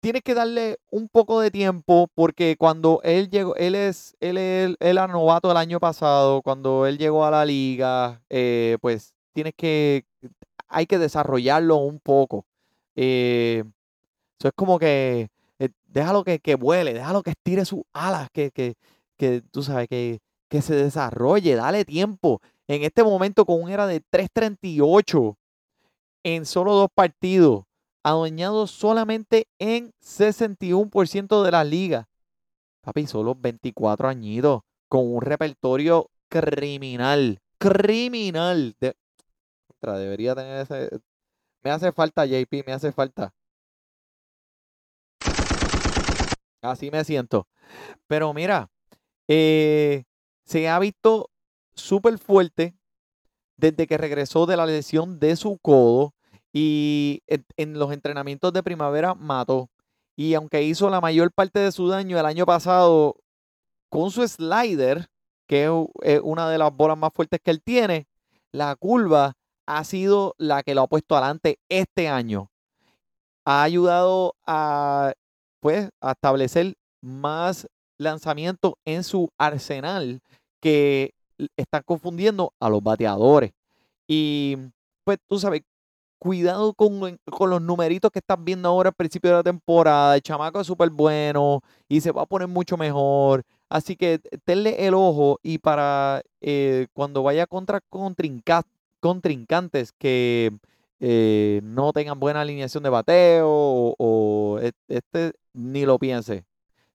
tienes 0.00 0.22
que 0.22 0.34
darle 0.34 0.78
un 0.90 1.08
poco 1.08 1.40
de 1.40 1.50
tiempo 1.50 2.08
porque 2.14 2.56
cuando 2.58 3.00
él 3.04 3.30
llegó, 3.30 3.54
él 3.56 3.74
es, 3.74 4.16
él, 4.20 4.38
es- 4.38 4.76
él 4.80 4.96
era 4.96 5.06
novato 5.08 5.50
el 5.50 5.56
año 5.56 5.80
pasado, 5.80 6.42
cuando 6.42 6.86
él 6.86 6.98
llegó 6.98 7.24
a 7.24 7.30
la 7.30 7.44
liga, 7.44 8.22
eh, 8.30 8.78
pues 8.80 9.14
tienes 9.32 9.54
que, 9.56 10.04
hay 10.68 10.86
que 10.86 10.98
desarrollarlo 10.98 11.76
un 11.76 12.00
poco. 12.00 12.46
Eh, 12.96 13.64
es 14.42 14.52
como 14.54 14.78
que 14.78 15.28
eh, 15.58 15.68
déjalo 15.86 16.24
que, 16.24 16.38
que 16.40 16.54
vuele, 16.56 16.94
déjalo 16.94 17.22
que 17.22 17.30
estire 17.30 17.64
sus 17.64 17.82
alas, 17.92 18.28
que, 18.32 18.50
que, 18.50 18.74
que 19.16 19.42
tú 19.50 19.62
sabes, 19.62 19.88
que, 19.88 20.20
que 20.48 20.62
se 20.62 20.74
desarrolle, 20.74 21.54
dale 21.56 21.84
tiempo. 21.84 22.40
En 22.68 22.82
este 22.84 23.02
momento 23.04 23.44
con 23.46 23.62
un 23.62 23.70
era 23.70 23.86
de 23.86 24.00
338 24.00 25.36
en 26.24 26.46
solo 26.46 26.74
dos 26.74 26.88
partidos. 26.94 27.64
Adueñado 28.02 28.66
solamente 28.66 29.48
en 29.58 29.92
61% 30.00 31.42
de 31.42 31.50
las 31.50 31.66
ligas. 31.66 32.06
Papi, 32.82 33.06
solo 33.06 33.34
24 33.34 34.08
añitos 34.08 34.62
con 34.88 35.12
un 35.12 35.20
repertorio 35.20 36.10
criminal. 36.28 37.40
Criminal. 37.58 38.74
De... 38.80 38.94
Contra, 39.66 39.98
debería 39.98 40.34
tener 40.34 40.60
ese. 40.60 40.90
Me 41.62 41.70
hace 41.70 41.92
falta, 41.92 42.24
JP, 42.24 42.66
me 42.66 42.72
hace 42.72 42.90
falta. 42.92 43.34
Así 46.62 46.90
me 46.90 47.04
siento. 47.04 47.46
Pero 48.06 48.32
mira, 48.34 48.70
eh, 49.28 50.04
se 50.44 50.68
ha 50.68 50.78
visto 50.78 51.30
súper 51.74 52.18
fuerte 52.18 52.74
desde 53.56 53.86
que 53.86 53.98
regresó 53.98 54.46
de 54.46 54.56
la 54.56 54.66
lesión 54.66 55.20
de 55.20 55.36
su 55.36 55.58
codo 55.58 56.14
y 56.52 57.22
en, 57.56 57.78
los 57.78 57.92
entrenamientos 57.92 58.52
de 58.52 58.62
primavera 58.62 59.14
mató. 59.14 59.68
Y 60.16 60.34
aunque 60.34 60.62
hizo 60.62 60.90
la 60.90 61.00
mayor 61.00 61.32
parte 61.32 61.60
de 61.60 61.72
su 61.72 61.88
daño 61.88 62.18
el 62.18 62.26
año 62.26 62.44
pasado 62.46 63.16
con 63.88 64.10
su 64.10 64.26
slider, 64.26 65.08
que 65.46 65.70
es 66.02 66.20
una 66.22 66.48
de 66.48 66.58
las 66.58 66.74
bolas 66.74 66.98
más 66.98 67.12
fuertes 67.12 67.40
que 67.42 67.50
él 67.50 67.62
tiene, 67.62 68.06
la 68.52 68.74
curva 68.76 69.34
ha 69.66 69.84
sido 69.84 70.34
la 70.38 70.62
que 70.62 70.74
lo 70.74 70.82
ha 70.82 70.86
puesto 70.86 71.16
adelante 71.16 71.58
este 71.68 72.08
año. 72.08 72.50
Ha 73.44 73.62
ayudado 73.62 74.34
a, 74.46 75.12
pues, 75.60 75.88
a 76.00 76.12
establecer 76.12 76.74
más 77.00 77.66
lanzamientos 77.98 78.74
en 78.84 79.04
su 79.04 79.30
arsenal 79.38 80.20
que 80.60 81.14
están 81.56 81.82
confundiendo 81.84 82.52
a 82.60 82.68
los 82.68 82.82
bateadores. 82.82 83.52
Y 84.06 84.56
pues 85.04 85.18
tú 85.28 85.38
sabes, 85.38 85.62
cuidado 86.20 86.74
con, 86.74 87.18
con 87.24 87.50
los 87.50 87.62
numeritos 87.62 88.10
que 88.12 88.20
estás 88.20 88.38
viendo 88.40 88.68
ahora 88.68 88.90
al 88.90 88.94
principio 88.94 89.30
de 89.30 89.36
la 89.38 89.42
temporada. 89.42 90.14
El 90.16 90.22
chamaco 90.22 90.60
es 90.60 90.66
súper 90.66 90.90
bueno 90.90 91.62
y 91.88 92.00
se 92.02 92.12
va 92.12 92.22
a 92.22 92.26
poner 92.26 92.46
mucho 92.46 92.76
mejor. 92.76 93.42
Así 93.70 93.96
que 93.96 94.18
t- 94.20 94.38
tenle 94.44 94.86
el 94.86 94.94
ojo 94.94 95.38
y 95.42 95.58
para 95.58 96.22
eh, 96.42 96.86
cuando 96.92 97.22
vaya 97.22 97.46
contra 97.46 97.80
contrinca- 97.90 98.64
contrincantes 99.00 99.92
que 99.92 100.52
eh, 101.00 101.60
no 101.64 101.92
tengan 101.92 102.20
buena 102.20 102.42
alineación 102.42 102.82
de 102.82 102.90
bateo 102.90 103.48
o, 103.48 103.94
o 103.98 104.58
e- 104.60 104.72
este 104.88 105.32
ni 105.54 105.86
lo 105.86 105.98
piense. 105.98 106.44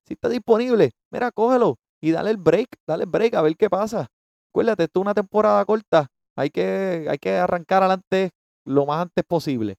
Si 0.05 0.13
está 0.13 0.29
disponible, 0.29 0.91
mira, 1.09 1.31
cógelo 1.31 1.79
y 1.99 2.11
dale 2.11 2.29
el 2.31 2.37
break, 2.37 2.69
dale 2.85 3.05
el 3.05 3.09
break 3.09 3.33
a 3.33 3.41
ver 3.41 3.57
qué 3.57 3.69
pasa. 3.69 4.07
Acuérdate, 4.51 4.83
esto 4.83 4.99
es 4.99 5.01
una 5.01 5.15
temporada 5.15 5.65
corta. 5.65 6.07
Hay 6.35 6.51
que, 6.51 7.07
hay 7.09 7.17
que 7.17 7.37
arrancar 7.37 7.81
adelante 7.83 8.31
lo 8.65 8.85
más 8.85 9.03
antes 9.03 9.23
posible. 9.23 9.77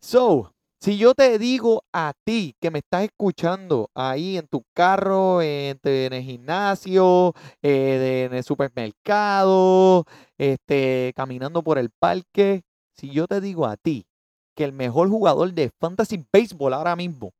So, 0.00 0.52
si 0.78 0.98
yo 0.98 1.14
te 1.14 1.38
digo 1.38 1.84
a 1.92 2.12
ti 2.24 2.54
que 2.60 2.70
me 2.70 2.80
estás 2.80 3.04
escuchando 3.04 3.90
ahí 3.94 4.36
en 4.36 4.46
tu 4.46 4.64
carro, 4.74 5.40
en, 5.40 5.80
el 5.82 6.22
gimnasio, 6.22 7.34
eh, 7.62 8.26
en 8.26 8.36
el 8.36 8.44
supermercado, 8.44 10.04
este, 10.38 11.12
caminando 11.16 11.62
por 11.62 11.78
el 11.78 11.90
parque, 11.90 12.62
si 12.92 13.10
yo 13.10 13.26
te 13.26 13.40
digo 13.40 13.66
a 13.66 13.76
ti 13.76 14.06
que 14.54 14.64
el 14.64 14.72
mejor 14.72 15.08
jugador 15.08 15.52
de 15.52 15.70
fantasy 15.80 16.24
baseball 16.32 16.74
ahora 16.74 16.94
mismo 16.94 17.32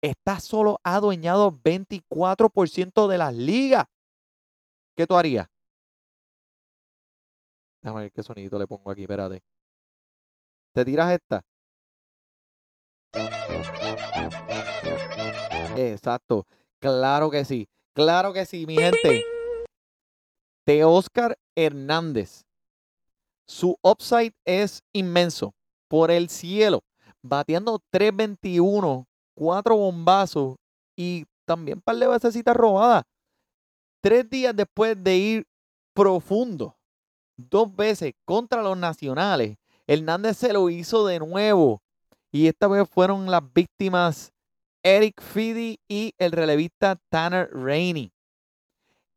está 0.00 0.40
solo 0.40 0.80
adueñado 0.82 1.52
24% 1.52 3.06
de 3.06 3.18
las 3.18 3.34
ligas, 3.34 3.84
¿qué 4.96 5.06
tú 5.06 5.16
harías? 5.16 5.48
Déjame 7.82 8.02
ver 8.02 8.12
qué 8.12 8.22
sonidito 8.22 8.58
le 8.58 8.66
pongo 8.66 8.90
aquí, 8.90 9.02
espérate. 9.02 9.42
¿Te 10.72 10.84
tiras 10.84 11.12
esta? 11.12 11.42
Exacto. 15.76 16.46
Claro 16.80 17.30
que 17.30 17.44
sí. 17.44 17.68
Claro 17.94 18.32
que 18.32 18.46
sí, 18.46 18.66
mi 18.66 18.76
gente. 18.76 19.24
De 20.66 20.84
Oscar 20.84 21.36
Hernández. 21.56 22.44
Su 23.46 23.76
upside 23.82 24.34
es 24.44 24.82
inmenso. 24.92 25.54
Por 25.88 26.10
el 26.10 26.28
cielo. 26.28 26.82
Bateando 27.22 27.80
321, 27.90 29.06
cuatro 29.34 29.76
bombazos 29.76 30.56
y 30.96 31.24
también 31.44 31.80
par 31.80 31.96
de 31.96 32.06
basecitas 32.06 32.56
robadas. 32.56 33.04
Tres 34.00 34.28
días 34.30 34.54
después 34.54 35.02
de 35.02 35.16
ir 35.16 35.46
profundo, 35.92 36.76
dos 37.36 37.74
veces 37.74 38.14
contra 38.24 38.62
los 38.62 38.78
nacionales, 38.78 39.56
Hernández 39.88 40.36
se 40.36 40.52
lo 40.52 40.68
hizo 40.70 41.06
de 41.06 41.18
nuevo. 41.18 41.82
Y 42.30 42.46
esta 42.46 42.68
vez 42.68 42.86
fueron 42.88 43.30
las 43.30 43.42
víctimas 43.54 44.32
Eric 44.82 45.20
Fidi 45.20 45.80
y 45.88 46.12
el 46.18 46.30
relevista 46.32 46.96
Tanner 47.08 47.50
Rainey. 47.52 48.12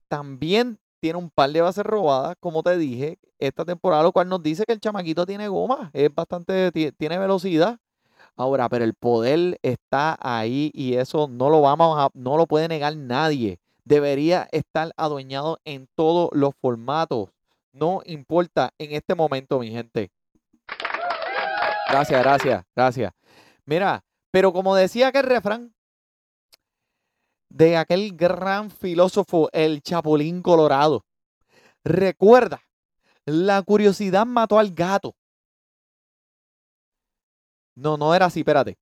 También 0.07 0.79
tiene 1.01 1.19
un 1.19 1.29
par 1.29 1.51
de 1.51 1.61
bases 1.61 1.83
robadas, 1.83 2.35
como 2.39 2.63
te 2.63 2.77
dije, 2.77 3.19
esta 3.37 3.65
temporada, 3.65 4.03
lo 4.03 4.11
cual 4.11 4.29
nos 4.29 4.41
dice 4.41 4.65
que 4.65 4.73
el 4.73 4.79
chamaquito 4.79 5.25
tiene 5.25 5.47
goma, 5.47 5.89
es 5.93 6.13
bastante, 6.13 6.71
ti- 6.71 6.91
tiene 6.93 7.17
velocidad. 7.17 7.79
Ahora, 8.37 8.69
pero 8.69 8.85
el 8.85 8.93
poder 8.93 9.59
está 9.61 10.17
ahí 10.21 10.71
y 10.73 10.93
eso 10.93 11.27
no 11.27 11.49
lo 11.49 11.61
vamos 11.61 11.97
a, 11.99 12.09
no 12.13 12.37
lo 12.37 12.47
puede 12.47 12.67
negar 12.67 12.95
nadie. 12.95 13.59
Debería 13.83 14.47
estar 14.51 14.93
adueñado 14.95 15.59
en 15.65 15.87
todos 15.95 16.29
los 16.33 16.53
formatos. 16.61 17.29
No 17.73 18.01
importa 18.05 18.73
en 18.77 18.93
este 18.93 19.15
momento, 19.15 19.59
mi 19.59 19.69
gente. 19.69 20.11
Gracias, 21.91 22.23
gracias, 22.23 22.65
gracias. 22.73 23.13
Mira, 23.65 24.03
pero 24.31 24.53
como 24.53 24.75
decía 24.75 25.09
aquel 25.09 25.23
refrán 25.23 25.73
de 27.49 27.75
aquel 27.75 28.15
gran 28.15 28.71
filósofo, 28.71 29.49
el 29.51 29.81
Chapulín 29.81 30.41
Colorado, 30.41 31.05
recuerda, 31.83 32.61
la 33.25 33.61
curiosidad 33.61 34.25
mató 34.25 34.57
al 34.57 34.71
gato. 34.71 35.15
No, 37.75 37.97
no 37.97 38.15
era 38.15 38.27
así, 38.27 38.39
espérate. 38.39 38.77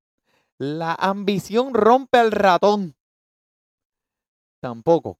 La 0.59 0.93
ambición 0.93 1.73
rompe 1.73 2.19
al 2.19 2.31
ratón. 2.31 2.95
Tampoco. 4.59 5.17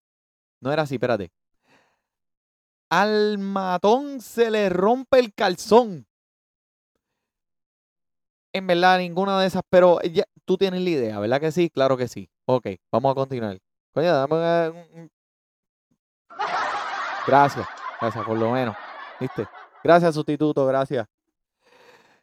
No 0.61 0.71
era 0.71 0.83
así, 0.83 0.95
espérate. 0.95 1.31
Al 2.89 3.37
matón 3.37 4.21
se 4.21 4.51
le 4.51 4.69
rompe 4.69 5.19
el 5.19 5.33
calzón. 5.33 6.08
En 8.53 8.65
verdad, 8.67 8.97
ninguna 8.97 9.39
de 9.39 9.47
esas, 9.47 9.61
pero 9.69 10.01
ya, 10.01 10.23
tú 10.45 10.57
tienes 10.57 10.81
la 10.81 10.89
idea, 10.89 11.19
¿verdad 11.19 11.39
que 11.39 11.51
sí? 11.51 11.69
Claro 11.69 11.97
que 11.97 12.07
sí. 12.07 12.29
Ok, 12.45 12.67
vamos 12.91 13.11
a 13.11 13.15
continuar. 13.15 13.59
Coño, 13.93 14.07
eh, 14.09 14.87
un- 14.93 15.11
Gracias, 17.27 17.67
gracias, 18.01 18.25
por 18.25 18.37
lo 18.37 18.51
menos. 18.51 18.75
¿Viste? 19.19 19.47
Gracias, 19.83 20.15
sustituto, 20.15 20.65
gracias. 20.65 21.05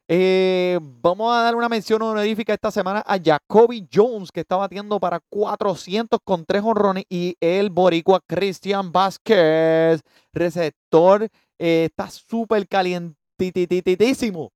Eh, 0.08 0.78
vamos 0.80 1.34
a 1.34 1.42
dar 1.42 1.56
una 1.56 1.68
mención 1.68 2.00
honorífica 2.00 2.54
esta 2.54 2.70
semana 2.70 3.02
a 3.06 3.18
Jacoby 3.22 3.88
Jones, 3.92 4.30
que 4.30 4.40
está 4.40 4.54
batiendo 4.56 5.00
para 5.00 5.20
400 5.28 6.20
con 6.22 6.44
3 6.44 6.62
honrones, 6.64 7.04
y 7.08 7.36
el 7.40 7.70
boricua 7.70 8.20
Christian 8.26 8.92
Vázquez, 8.92 10.02
receptor, 10.32 11.24
eh, 11.58 11.86
está 11.90 12.08
súper 12.08 12.68
calientitísimo, 12.68 14.52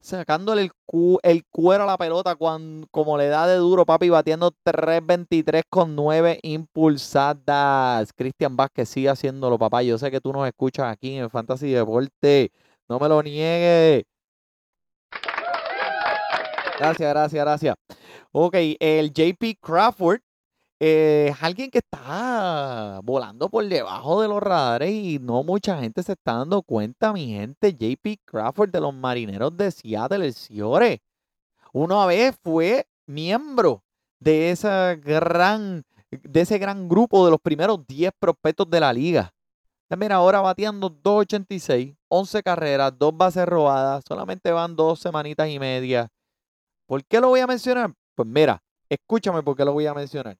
sacándole 0.00 0.62
el, 0.62 0.72
cu- 0.86 1.18
el 1.22 1.44
cuero 1.50 1.84
a 1.84 1.86
la 1.86 1.98
pelota 1.98 2.34
cuando, 2.36 2.86
como 2.90 3.16
le 3.18 3.28
da 3.28 3.46
de 3.46 3.56
duro, 3.56 3.84
papi, 3.86 4.08
batiendo 4.08 4.52
3.23 4.64 5.62
con 5.68 5.94
9 5.94 6.38
impulsadas. 6.42 8.12
Christian 8.14 8.56
Vázquez 8.56 8.88
sigue 8.88 9.08
haciéndolo, 9.10 9.58
papá. 9.58 9.82
Yo 9.82 9.98
sé 9.98 10.10
que 10.10 10.20
tú 10.20 10.32
nos 10.32 10.46
escuchas 10.46 10.86
aquí 10.92 11.16
en 11.16 11.30
Fantasy 11.30 11.70
Deporte. 11.70 12.50
No 12.88 12.98
me 12.98 13.08
lo 13.08 13.22
niegues. 13.22 14.04
Gracias, 16.78 17.10
gracias, 17.10 17.44
gracias. 17.44 17.74
Ok, 18.32 18.54
el 18.80 19.12
JP 19.12 19.58
Crawford 19.60 20.20
eh, 20.82 21.28
es 21.30 21.42
alguien 21.42 21.70
que 21.70 21.78
está 21.78 23.00
volando 23.04 23.50
por 23.50 23.66
debajo 23.68 24.22
de 24.22 24.28
los 24.28 24.42
radares 24.42 24.90
y 24.90 25.18
no 25.20 25.42
mucha 25.44 25.78
gente 25.78 26.02
se 26.02 26.12
está 26.12 26.36
dando 26.38 26.62
cuenta, 26.62 27.12
mi 27.12 27.28
gente. 27.28 27.74
JP 27.74 28.22
Crawford 28.24 28.70
de 28.70 28.80
los 28.80 28.94
marineros 28.94 29.54
de 29.56 29.70
Seattle, 29.70 30.24
el 30.24 30.32
Ciore. 30.32 31.02
Una 31.74 32.06
vez 32.06 32.34
fue 32.42 32.86
miembro 33.06 33.84
de 34.20 34.56
gran, 35.04 35.84
de 36.10 36.40
ese 36.40 36.58
gran 36.58 36.88
grupo 36.88 37.26
de 37.26 37.30
los 37.32 37.40
primeros 37.40 37.86
10 37.86 38.12
prospectos 38.18 38.68
de 38.70 38.80
la 38.80 38.92
liga. 38.92 39.34
Mira, 39.98 40.16
ahora 40.16 40.40
bateando 40.40 40.88
2.86, 40.88 41.96
11 42.08 42.42
carreras, 42.42 42.92
2 42.98 43.16
bases 43.16 43.44
robadas, 43.46 44.02
solamente 44.06 44.50
van 44.50 44.76
dos 44.76 45.00
semanitas 45.00 45.48
y 45.48 45.58
media. 45.58 46.08
¿Por 46.86 47.04
qué 47.04 47.20
lo 47.20 47.28
voy 47.28 47.40
a 47.40 47.46
mencionar? 47.46 47.92
Pues 48.14 48.26
mira, 48.26 48.62
escúchame 48.88 49.42
por 49.42 49.56
qué 49.56 49.64
lo 49.64 49.72
voy 49.72 49.86
a 49.86 49.94
mencionar. 49.94 50.38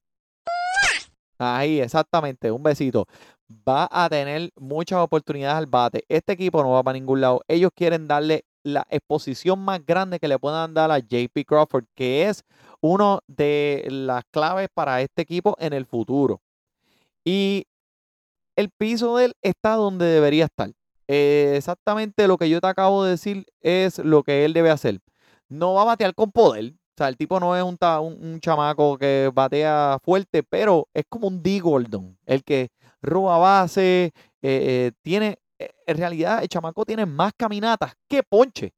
Ahí, 1.41 1.81
exactamente, 1.81 2.51
un 2.53 2.63
besito. 2.63 3.07
Va 3.49 3.89
a 3.91 4.09
tener 4.11 4.51
muchas 4.57 4.99
oportunidades 5.01 5.57
al 5.57 5.67
bate. 5.67 6.05
Este 6.09 6.35
equipo 6.35 6.63
no 6.63 6.73
va 6.73 6.83
para 6.83 6.99
ningún 6.99 7.23
lado. 7.23 7.41
Ellos 7.49 7.71
quieren 7.75 8.07
darle 8.07 8.45
la 8.63 8.87
exposición 8.91 9.59
más 9.59 9.85
grande 9.87 10.19
que 10.21 10.29
le 10.29 10.39
puedan 10.39 10.75
dar 10.75 10.91
a 10.91 10.99
JP 10.99 11.47
Crawford, 11.47 11.87
que 11.95 12.29
es 12.29 12.45
uno 12.83 13.21
de 13.27 13.87
las 13.91 14.23
claves 14.31 14.69
para 14.73 15.01
este 15.01 15.23
equipo 15.23 15.57
en 15.59 15.73
el 15.73 15.87
futuro. 15.87 16.43
Y 17.25 17.67
el 18.55 18.69
piso 18.71 19.17
de 19.17 19.27
él 19.27 19.35
está 19.41 19.77
donde 19.77 20.05
debería 20.05 20.45
estar. 20.45 20.71
Eh, 21.09 21.55
exactamente 21.57 22.29
lo 22.29 22.37
que 22.37 22.51
yo 22.51 22.61
te 22.61 22.67
acabo 22.67 23.03
de 23.05 23.13
decir 23.13 23.47
es 23.63 23.99
lo 23.99 24.23
que 24.25 24.45
él 24.45 24.53
debe 24.53 24.71
hacer. 24.71 25.01
No 25.49 25.73
va 25.75 25.83
a 25.83 25.87
batear 25.87 26.15
con 26.15 26.33
poder. 26.33 26.75
Sea, 27.01 27.09
el 27.09 27.17
tipo 27.17 27.41
no 27.41 27.57
es 27.57 27.63
un, 27.63 27.79
un, 28.21 28.41
chamaco 28.41 28.99
que 28.99 29.31
batea 29.33 29.99
fuerte, 30.05 30.43
pero 30.43 30.87
es 30.93 31.05
como 31.09 31.29
un 31.29 31.43
D. 31.43 31.63
El 32.27 32.45
que 32.45 32.69
roba 33.01 33.39
base, 33.39 34.13
eh, 34.13 34.13
eh, 34.43 34.93
tiene, 35.01 35.39
en 35.59 35.97
realidad 35.97 36.43
el 36.43 36.49
chamaco 36.51 36.85
tiene 36.85 37.07
más 37.07 37.33
caminatas 37.35 37.95
que 38.07 38.23
ponche. 38.23 38.75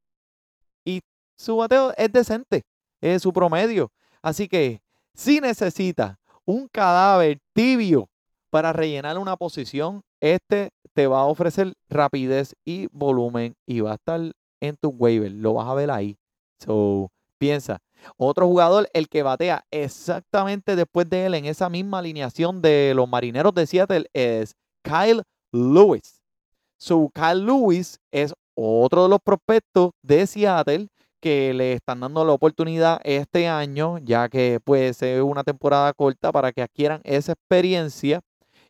Y 0.85 1.01
su 1.37 1.57
bateo 1.57 1.93
es 1.97 2.13
decente, 2.13 2.63
es 3.01 3.23
su 3.23 3.33
promedio. 3.33 3.91
Así 4.23 4.47
que 4.47 4.81
si 5.15 5.41
necesita 5.41 6.21
un 6.45 6.69
cadáver 6.69 7.41
tibio 7.53 8.09
para 8.51 8.73
rellenar 8.73 9.19
una 9.19 9.37
posición, 9.37 10.01
este 10.21 10.71
te 10.95 11.09
va 11.09 11.23
a 11.23 11.27
ofrecer 11.27 11.73
rapidez 11.89 12.55
y 12.65 12.87
volumen 12.93 13.57
y 13.67 13.81
va 13.81 13.91
a 13.91 13.95
estar 13.97 14.21
en 14.61 14.77
tu 14.77 14.91
waiver. 14.91 15.33
Lo 15.33 15.55
vas 15.55 15.67
a 15.67 15.75
ver 15.75 15.91
ahí. 15.91 16.17
So, 16.61 17.11
piensa. 17.37 17.81
Otro 18.17 18.47
jugador, 18.47 18.89
el 18.93 19.09
que 19.09 19.23
batea 19.23 19.65
exactamente 19.71 20.77
después 20.77 21.09
de 21.09 21.27
él 21.27 21.35
en 21.35 21.47
esa 21.47 21.69
misma 21.69 21.99
alineación 21.99 22.63
de 22.63 22.93
los 22.95 23.09
marineros 23.09 23.55
de 23.55 23.67
Seattle 23.67 24.07
es 24.13 24.55
Kyle 24.83 25.23
Lewis. 25.53 26.23
So, 26.79 27.11
Kyle 27.15 27.45
Lewis 27.45 27.99
es 28.11 28.35
otro 28.55 29.05
de 29.05 29.09
los 29.09 29.21
prospectos 29.21 29.91
de 30.03 30.27
Seattle 30.27 30.89
que 31.21 31.55
le 31.55 31.75
están 31.75 32.01
dando 32.01 32.25
la 32.25 32.33
oportunidad 32.33 33.01
este 33.05 33.47
año, 33.47 33.99
ya 33.99 34.29
que 34.29 34.59
puede 34.63 34.93
ser 34.93 35.23
una 35.23 35.45
temporada 35.45 35.93
corta 35.93 36.33
para 36.33 36.51
que 36.53 36.63
adquieran 36.63 37.01
esa 37.05 37.33
experiencia 37.33 38.21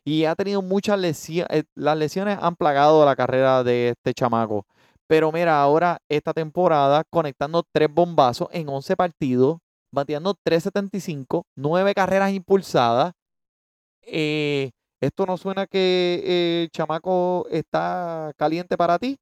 y 0.05 0.25
ha 0.25 0.35
tenido 0.35 0.61
muchas 0.61 0.99
lesiones. 0.99 1.47
Eh, 1.51 1.63
las 1.75 1.97
lesiones 1.97 2.37
han 2.39 2.55
plagado 2.55 3.03
la 3.05 3.15
carrera 3.15 3.63
de 3.63 3.89
este 3.89 4.13
chamaco. 4.13 4.65
Pero 5.07 5.31
mira, 5.31 5.61
ahora 5.61 5.97
esta 6.09 6.33
temporada 6.33 7.03
conectando 7.09 7.63
tres 7.71 7.89
bombazos 7.91 8.47
en 8.51 8.69
11 8.69 8.95
partidos, 8.95 9.57
bateando 9.91 10.35
3.75, 10.45 11.43
9 11.55 11.93
carreras 11.93 12.31
impulsadas. 12.31 13.13
Eh, 14.01 14.71
¿Esto 15.01 15.25
no 15.25 15.37
suena 15.37 15.67
que 15.67 16.63
el 16.63 16.69
chamaco 16.71 17.45
está 17.51 18.31
caliente 18.37 18.77
para 18.77 18.97
ti? 18.97 19.17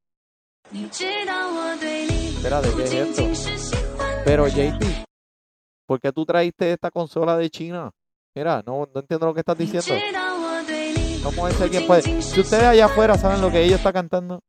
Espérate, 0.72 2.70
¿qué 2.76 2.84
es 2.84 2.94
esto? 2.94 3.76
Pero 4.24 4.48
JT, 4.48 5.06
¿por 5.88 6.00
qué 6.00 6.12
tú 6.12 6.26
traíste 6.26 6.74
esta 6.74 6.92
consola 6.92 7.36
de 7.36 7.50
China? 7.50 7.92
Mira, 8.36 8.64
no, 8.66 8.88
no 8.94 9.02
entiendo 9.02 9.26
lo 9.26 9.34
que 9.34 9.40
estás 9.42 9.58
diciendo. 9.58 9.94
¿Cómo 11.24 11.48
es 11.48 11.60
alguien 11.60 11.86
puede? 11.86 12.22
Si 12.22 12.40
ustedes 12.40 12.64
allá 12.64 12.86
afuera 12.86 13.18
saben 13.18 13.42
lo 13.42 13.52
que 13.52 13.64
ella 13.64 13.76
está 13.76 13.92
cantando, 13.92 14.42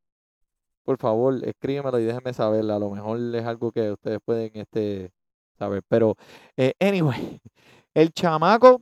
por 0.85 0.99
favor, 0.99 1.40
escríbemelo 1.45 1.99
y 1.99 2.05
déjenme 2.05 2.33
saberla. 2.33 2.77
A 2.77 2.79
lo 2.79 2.90
mejor 2.90 3.18
es 3.35 3.45
algo 3.45 3.73
que 3.73 3.92
ustedes 3.92 4.18
pueden 4.25 4.51
este, 4.55 5.12
saber. 5.59 5.83
Pero, 5.88 6.16
eh, 6.57 6.75
anyway, 6.81 7.40
el 7.95 8.12
chamaco 8.12 8.81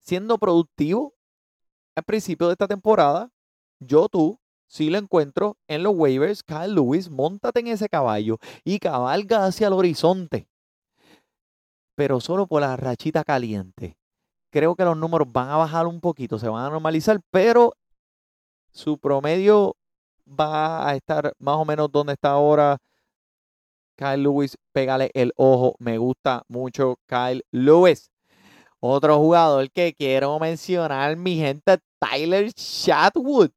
siendo 0.00 0.38
productivo 0.38 1.14
al 1.94 2.04
principio 2.04 2.46
de 2.48 2.52
esta 2.54 2.66
temporada, 2.66 3.30
yo 3.78 4.08
tú, 4.08 4.40
si 4.66 4.90
lo 4.90 4.98
encuentro 4.98 5.56
en 5.68 5.82
los 5.82 5.94
waivers, 5.94 6.42
Kyle 6.42 6.74
Lewis, 6.74 7.10
montate 7.10 7.60
en 7.60 7.68
ese 7.68 7.88
caballo 7.88 8.38
y 8.64 8.78
cabalga 8.78 9.44
hacia 9.44 9.66
el 9.66 9.72
horizonte. 9.74 10.48
Pero 11.94 12.20
solo 12.20 12.46
por 12.46 12.62
la 12.62 12.76
rachita 12.76 13.24
caliente 13.24 14.00
creo 14.50 14.74
que 14.76 14.84
los 14.84 14.96
números 14.96 15.28
van 15.30 15.48
a 15.48 15.56
bajar 15.56 15.86
un 15.86 16.00
poquito, 16.00 16.38
se 16.38 16.48
van 16.48 16.66
a 16.66 16.70
normalizar, 16.70 17.20
pero 17.30 17.74
su 18.72 18.98
promedio 18.98 19.76
va 20.30 20.88
a 20.88 20.96
estar 20.96 21.32
más 21.38 21.56
o 21.56 21.64
menos 21.64 21.90
donde 21.90 22.14
está 22.14 22.30
ahora. 22.30 22.78
Kyle 23.96 24.22
Lewis, 24.22 24.56
pégale 24.72 25.10
el 25.14 25.32
ojo. 25.36 25.74
Me 25.78 25.98
gusta 25.98 26.44
mucho 26.48 26.96
Kyle 27.06 27.44
Lewis. 27.50 28.10
Otro 28.80 29.18
jugador 29.18 29.70
que 29.70 29.94
quiero 29.94 30.38
mencionar, 30.38 31.16
mi 31.16 31.36
gente, 31.36 31.78
Tyler 31.98 32.50
Chatwood. 32.52 33.50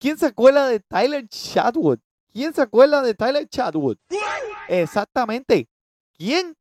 ¿Quién 0.00 0.18
se 0.18 0.26
acuerda 0.26 0.68
de 0.68 0.80
Tyler 0.80 1.28
Chatwood? 1.28 1.98
¿Quién 2.32 2.52
se 2.52 2.62
acuerda 2.62 3.02
de 3.02 3.14
Tyler 3.14 3.48
Chatwood? 3.48 3.96
Exactamente. 4.68 5.68
¿Quién? 6.16 6.56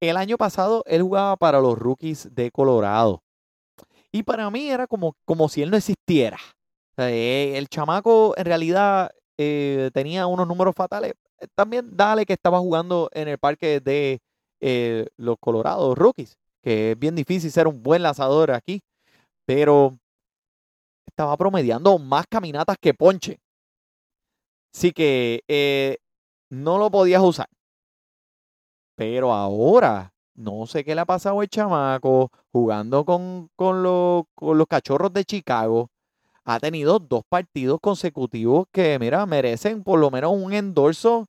El 0.00 0.16
año 0.16 0.38
pasado 0.38 0.82
él 0.86 1.02
jugaba 1.02 1.36
para 1.36 1.60
los 1.60 1.78
rookies 1.78 2.28
de 2.32 2.50
Colorado. 2.50 3.22
Y 4.12 4.22
para 4.22 4.50
mí 4.50 4.68
era 4.68 4.86
como, 4.86 5.14
como 5.24 5.48
si 5.48 5.62
él 5.62 5.70
no 5.70 5.76
existiera. 5.76 6.38
Eh, 6.96 7.52
el 7.56 7.68
chamaco 7.68 8.34
en 8.36 8.44
realidad 8.44 9.10
eh, 9.38 9.90
tenía 9.94 10.26
unos 10.26 10.46
números 10.46 10.74
fatales. 10.74 11.14
Eh, 11.38 11.46
también 11.54 11.96
dale 11.96 12.26
que 12.26 12.34
estaba 12.34 12.58
jugando 12.58 13.08
en 13.12 13.28
el 13.28 13.38
parque 13.38 13.80
de 13.80 14.20
los 15.16 15.36
Colorado 15.40 15.94
Rookies, 15.94 16.36
que 16.62 16.92
es 16.92 16.98
bien 16.98 17.14
difícil 17.14 17.50
ser 17.50 17.66
un 17.66 17.82
buen 17.82 18.02
lanzador 18.02 18.50
aquí. 18.50 18.82
Pero 19.46 19.98
estaba 21.06 21.36
promediando 21.36 21.98
más 21.98 22.26
caminatas 22.28 22.76
que 22.80 22.94
ponche. 22.94 23.40
Así 24.74 24.92
que 24.92 25.98
no 26.50 26.78
lo 26.78 26.90
podías 26.90 27.22
usar. 27.22 27.48
Pero 28.96 29.32
ahora, 29.32 30.12
no 30.34 30.66
sé 30.66 30.84
qué 30.84 30.94
le 30.94 31.00
ha 31.02 31.06
pasado 31.06 31.40
al 31.40 31.48
chamaco 31.48 32.30
jugando 32.52 33.04
con, 33.04 33.50
los, 33.58 34.66
cachorros 34.68 35.12
de 35.12 35.24
Chicago. 35.24 35.90
Ha 36.52 36.58
tenido 36.58 36.98
dos 36.98 37.22
partidos 37.28 37.78
consecutivos 37.80 38.66
que, 38.72 38.98
mira, 38.98 39.24
merecen 39.24 39.84
por 39.84 40.00
lo 40.00 40.10
menos 40.10 40.32
un 40.32 40.52
endorso 40.52 41.28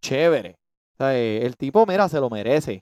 chévere. 0.00 0.54
Eh, 1.00 1.40
el 1.42 1.56
tipo, 1.56 1.84
mira, 1.84 2.08
se 2.08 2.20
lo 2.20 2.30
merece. 2.30 2.78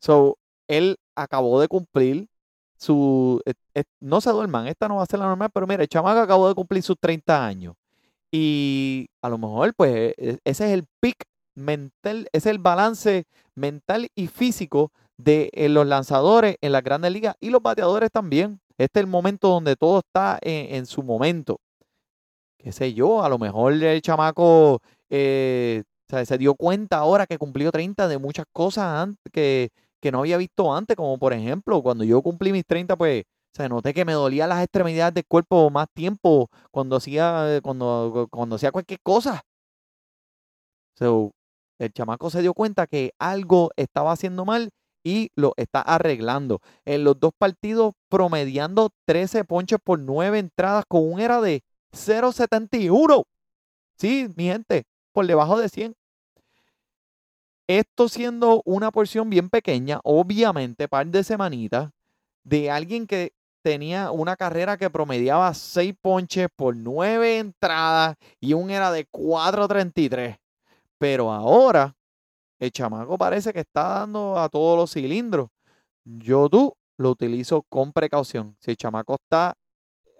So, 0.00 0.36
él 0.66 0.96
acabó 1.14 1.60
de 1.60 1.68
cumplir 1.68 2.26
su. 2.76 3.40
Eh, 3.46 3.54
eh, 3.76 3.84
no 4.00 4.20
se 4.20 4.30
duerman, 4.30 4.66
esta 4.66 4.88
no 4.88 4.96
va 4.96 5.04
a 5.04 5.06
ser 5.06 5.20
la 5.20 5.26
normal, 5.26 5.50
pero 5.54 5.68
mira, 5.68 5.84
el 5.84 5.88
chamaco 5.88 6.18
acabó 6.18 6.48
de 6.48 6.56
cumplir 6.56 6.82
sus 6.82 6.96
30 6.98 7.46
años. 7.46 7.76
Y 8.32 9.06
a 9.22 9.28
lo 9.28 9.38
mejor, 9.38 9.74
pues, 9.76 10.12
ese 10.18 10.40
es 10.42 10.72
el 10.72 10.86
pick 10.98 11.22
mental, 11.54 12.28
es 12.32 12.46
el 12.46 12.58
balance 12.58 13.26
mental 13.54 14.08
y 14.16 14.26
físico 14.26 14.90
de 15.18 15.52
los 15.70 15.86
lanzadores 15.86 16.56
en 16.60 16.72
las 16.72 16.82
grandes 16.82 17.12
ligas 17.12 17.36
y 17.38 17.50
los 17.50 17.62
bateadores 17.62 18.10
también. 18.10 18.60
Este 18.78 19.00
es 19.00 19.04
el 19.04 19.10
momento 19.10 19.48
donde 19.48 19.74
todo 19.76 19.98
está 19.98 20.38
en, 20.40 20.86
su 20.86 21.02
momento. 21.02 21.60
Qué 22.56 22.70
sé 22.72 22.94
yo, 22.94 23.24
a 23.24 23.28
lo 23.28 23.38
mejor 23.38 23.72
el 23.72 24.02
chamaco 24.02 24.80
eh, 25.10 25.82
se 26.08 26.38
dio 26.38 26.54
cuenta 26.54 26.98
ahora 26.98 27.26
que 27.26 27.38
cumplió 27.38 27.72
30 27.72 28.06
de 28.06 28.18
muchas 28.18 28.46
cosas 28.52 29.08
que, 29.32 29.70
no 30.12 30.20
había 30.20 30.36
visto 30.36 30.72
antes, 30.72 30.96
como 30.96 31.18
por 31.18 31.32
ejemplo, 31.32 31.82
cuando 31.82 32.04
yo 32.04 32.22
cumplí 32.22 32.52
mis 32.52 32.64
30, 32.64 32.96
pues 32.96 33.24
se 33.52 33.68
noté 33.68 33.92
que 33.92 34.04
me 34.04 34.12
dolían 34.12 34.48
las 34.48 34.62
extremidades 34.62 35.14
del 35.14 35.26
cuerpo 35.26 35.70
más 35.70 35.88
tiempo 35.92 36.48
cuando 36.70 36.96
hacía, 36.96 37.60
cuando, 37.62 38.28
cuando 38.30 38.56
hacía 38.56 38.70
cualquier 38.70 39.00
cosa. 39.02 39.42
So, 40.94 41.32
el 41.78 41.92
chamaco 41.92 42.30
se 42.30 42.42
dio 42.42 42.54
cuenta 42.54 42.86
que 42.86 43.12
algo 43.18 43.70
estaba 43.76 44.12
haciendo 44.12 44.44
mal 44.44 44.70
y 45.08 45.32
lo 45.36 45.54
está 45.56 45.80
arreglando. 45.80 46.60
En 46.84 47.02
los 47.02 47.18
dos 47.18 47.32
partidos 47.36 47.94
promediando 48.10 48.90
13 49.06 49.44
ponches 49.44 49.78
por 49.82 49.98
9 49.98 50.38
entradas 50.38 50.84
con 50.86 51.10
un 51.10 51.18
era 51.18 51.40
de 51.40 51.62
0.71. 51.92 53.24
Sí, 53.96 54.28
mi 54.36 54.44
gente, 54.44 54.84
por 55.12 55.26
debajo 55.26 55.58
de 55.58 55.70
100. 55.70 55.96
Esto 57.68 58.10
siendo 58.10 58.60
una 58.66 58.90
porción 58.90 59.30
bien 59.30 59.48
pequeña, 59.48 60.00
obviamente, 60.04 60.88
par 60.88 61.06
de 61.06 61.24
semanitas, 61.24 61.90
de 62.44 62.70
alguien 62.70 63.06
que 63.06 63.32
tenía 63.62 64.10
una 64.10 64.36
carrera 64.36 64.76
que 64.76 64.90
promediaba 64.90 65.54
6 65.54 65.94
ponches 66.02 66.48
por 66.54 66.76
9 66.76 67.38
entradas 67.38 68.16
y 68.40 68.52
un 68.52 68.70
era 68.70 68.92
de 68.92 69.08
4.33. 69.08 70.38
Pero 70.98 71.32
ahora 71.32 71.96
el 72.58 72.72
chamaco 72.72 73.16
parece 73.18 73.52
que 73.52 73.60
está 73.60 74.00
dando 74.00 74.38
a 74.38 74.48
todos 74.48 74.76
los 74.76 74.92
cilindros. 74.92 75.48
Yo 76.04 76.48
tú 76.48 76.74
lo 76.96 77.10
utilizo 77.10 77.62
con 77.68 77.92
precaución. 77.92 78.56
Si 78.60 78.70
el 78.72 78.76
chamaco 78.76 79.16
está, 79.22 79.54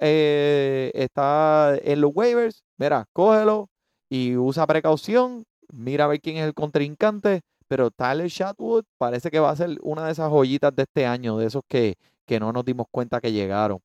eh, 0.01 0.90
está 0.94 1.77
en 1.83 2.01
los 2.01 2.12
waivers, 2.14 2.62
mira, 2.77 3.07
cógelo 3.12 3.68
y 4.09 4.37
usa 4.37 4.66
precaución. 4.66 5.44
Mira 5.70 6.05
a 6.05 6.09
ver 6.09 6.20
quién 6.20 6.37
es 6.37 6.44
el 6.44 6.55
contrincante. 6.55 7.42
Pero 7.66 7.90
Tyler 7.90 8.29
Shatwood 8.29 8.85
parece 8.96 9.31
que 9.31 9.40
va 9.40 9.51
a 9.51 9.57
ser 9.57 9.77
una 9.83 10.07
de 10.07 10.12
esas 10.12 10.31
joyitas 10.31 10.74
de 10.74 10.85
este 10.85 11.07
año, 11.07 11.37
de 11.37 11.46
esos 11.46 11.62
que, 11.68 11.96
que 12.27 12.40
no 12.40 12.53
nos 12.53 12.64
dimos 12.64 12.87
cuenta 12.90 13.20
que 13.20 13.33
llegaron. 13.33 13.81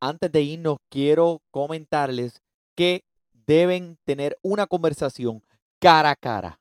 Antes 0.00 0.32
de 0.32 0.42
irnos, 0.42 0.78
quiero 0.88 1.42
comentarles 1.50 2.40
que 2.74 3.04
deben 3.46 3.98
tener 4.04 4.38
una 4.42 4.66
conversación 4.66 5.42
cara 5.78 6.10
a 6.10 6.16
cara, 6.16 6.58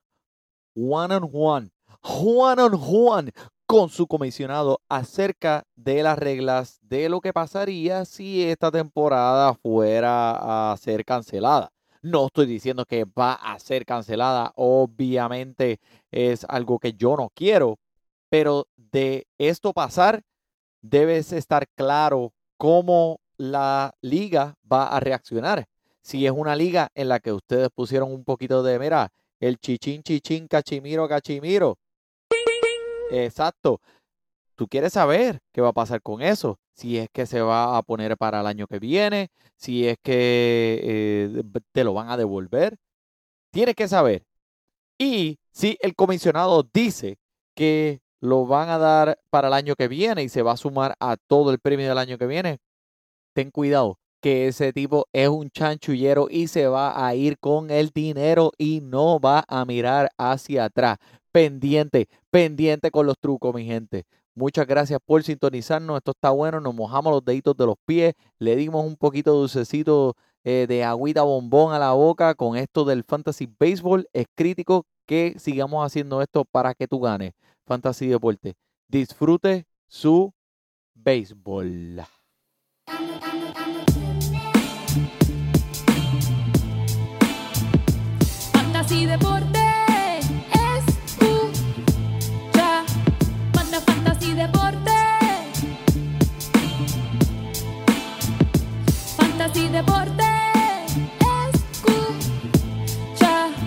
one 0.76 1.14
on 1.14 1.30
one, 1.32 1.70
one 2.02 2.62
on 2.62 2.74
one 2.74 3.32
con 3.66 3.90
su 3.90 4.08
comisionado 4.08 4.82
acerca 4.90 5.64
de 5.76 6.04
las 6.04 6.18
reglas 6.20 6.80
de 6.82 7.10
lo 7.10 7.22
que 7.22 7.34
pasaría 7.34 8.06
si 8.06 8.44
esta 8.44 8.72
temporada 8.72 9.54
fuera 9.56 10.72
a 10.72 10.78
ser 10.78 11.06
cancelada. 11.06 11.72
No 12.02 12.28
estoy 12.28 12.46
diciendo 12.46 12.86
que 12.86 13.06
va 13.06 13.34
a 13.34 13.58
ser 13.60 13.86
cancelada, 13.86 14.52
obviamente 14.56 15.80
es 16.12 16.46
algo 16.50 16.78
que 16.78 16.94
yo 16.94 17.16
no 17.16 17.32
quiero, 17.34 17.80
pero 18.30 18.68
de 18.76 19.26
esto 19.38 19.74
pasar, 19.74 20.22
debes 20.82 21.32
estar 21.32 21.68
claro 21.76 22.34
cómo 22.58 23.22
la 23.38 23.96
liga 24.02 24.56
va 24.70 24.88
a 24.88 25.00
reaccionar. 25.00 25.66
Si 26.02 26.26
es 26.26 26.32
una 26.32 26.56
liga 26.56 26.90
en 26.94 27.08
la 27.08 27.20
que 27.20 27.32
ustedes 27.32 27.70
pusieron 27.74 28.12
un 28.12 28.26
poquito 28.26 28.62
de, 28.64 28.78
mira, 28.78 29.12
el 29.48 29.58
chichín, 29.58 30.02
chichín, 30.04 30.48
cachimiro, 30.48 31.08
cachimiro. 31.08 31.78
Exacto. 33.12 33.82
Tú 34.56 34.68
quieres 34.68 34.94
saber 34.94 35.42
qué 35.52 35.62
va 35.62 35.70
a 35.70 35.74
pasar 35.74 36.02
con 36.02 36.22
eso. 36.22 36.60
Si 36.74 36.98
es 36.98 37.10
que 37.12 37.26
se 37.26 37.42
va 37.42 37.78
a 37.78 37.82
poner 37.82 38.18
para 38.18 38.40
el 38.40 38.48
año 38.48 38.68
que 38.68 38.80
viene, 38.80 39.30
si 39.58 39.88
es 39.88 39.98
que 40.02 40.80
eh, 40.82 41.44
te 41.72 41.84
lo 41.84 41.94
van 41.94 42.10
a 42.10 42.18
devolver. 42.18 42.78
Tienes 43.52 43.76
que 43.76 43.88
saber. 43.88 44.24
Y 44.98 45.40
si 45.52 45.78
el 45.82 45.96
comisionado 45.96 46.64
dice 46.74 47.18
que 47.56 48.02
lo 48.22 48.46
van 48.46 48.70
a 48.70 48.78
dar 48.78 49.20
para 49.30 49.50
el 49.50 49.54
año 49.54 49.76
que 49.76 49.90
viene 49.90 50.24
y 50.24 50.30
se 50.30 50.42
va 50.42 50.54
a 50.54 50.58
sumar 50.58 50.96
a 51.00 51.18
todo 51.18 51.52
el 51.52 51.60
premio 51.60 51.90
del 51.90 51.98
año 51.98 52.18
que 52.18 52.28
viene, 52.28 52.60
ten 53.34 53.52
cuidado 53.52 54.00
que 54.24 54.48
ese 54.48 54.72
tipo 54.72 55.10
es 55.12 55.28
un 55.28 55.50
chanchullero 55.50 56.28
y 56.32 56.48
se 56.48 56.68
va 56.68 57.06
a 57.06 57.14
ir 57.14 57.38
con 57.40 57.70
el 57.70 57.90
dinero 57.90 58.54
y 58.58 58.80
no 58.80 59.20
va 59.20 59.44
a 59.50 59.66
mirar 59.66 60.12
hacia 60.18 60.64
atrás. 60.64 60.98
Pendiente, 61.34 62.08
pendiente 62.32 62.90
con 62.90 63.06
los 63.06 63.20
trucos, 63.20 63.54
mi 63.54 63.66
gente. 63.66 64.06
Muchas 64.34 64.66
gracias 64.66 65.02
por 65.06 65.24
sintonizarnos. 65.24 65.98
Esto 65.98 66.12
está 66.12 66.30
bueno. 66.30 66.62
Nos 66.62 66.74
mojamos 66.74 67.12
los 67.12 67.26
deditos 67.26 67.58
de 67.58 67.66
los 67.66 67.76
pies. 67.86 68.14
Le 68.40 68.56
dimos 68.56 68.86
un 68.86 68.96
poquito 68.96 69.34
de 69.34 69.40
dulcecito 69.40 70.16
eh, 70.46 70.68
de 70.70 70.86
agüita 70.86 71.24
bombón 71.24 71.74
a 71.74 71.80
la 71.80 71.92
boca 71.92 72.34
con 72.34 72.56
esto 72.56 72.86
del 72.86 73.04
Fantasy 73.04 73.50
Baseball. 73.60 74.08
Es 74.14 74.28
crítico 74.36 74.86
que 75.06 75.36
sigamos 75.38 75.86
haciendo 75.86 76.22
esto 76.22 76.46
para 76.46 76.74
que 76.74 76.88
tú 76.88 77.02
ganes. 77.02 77.34
Fantasy 77.66 78.08
Deporte. 78.08 78.54
Disfrute 78.88 79.66
su 79.86 80.34
béisbol. 80.94 82.06
Fantasy 99.54 99.70
Deporte 99.70 100.24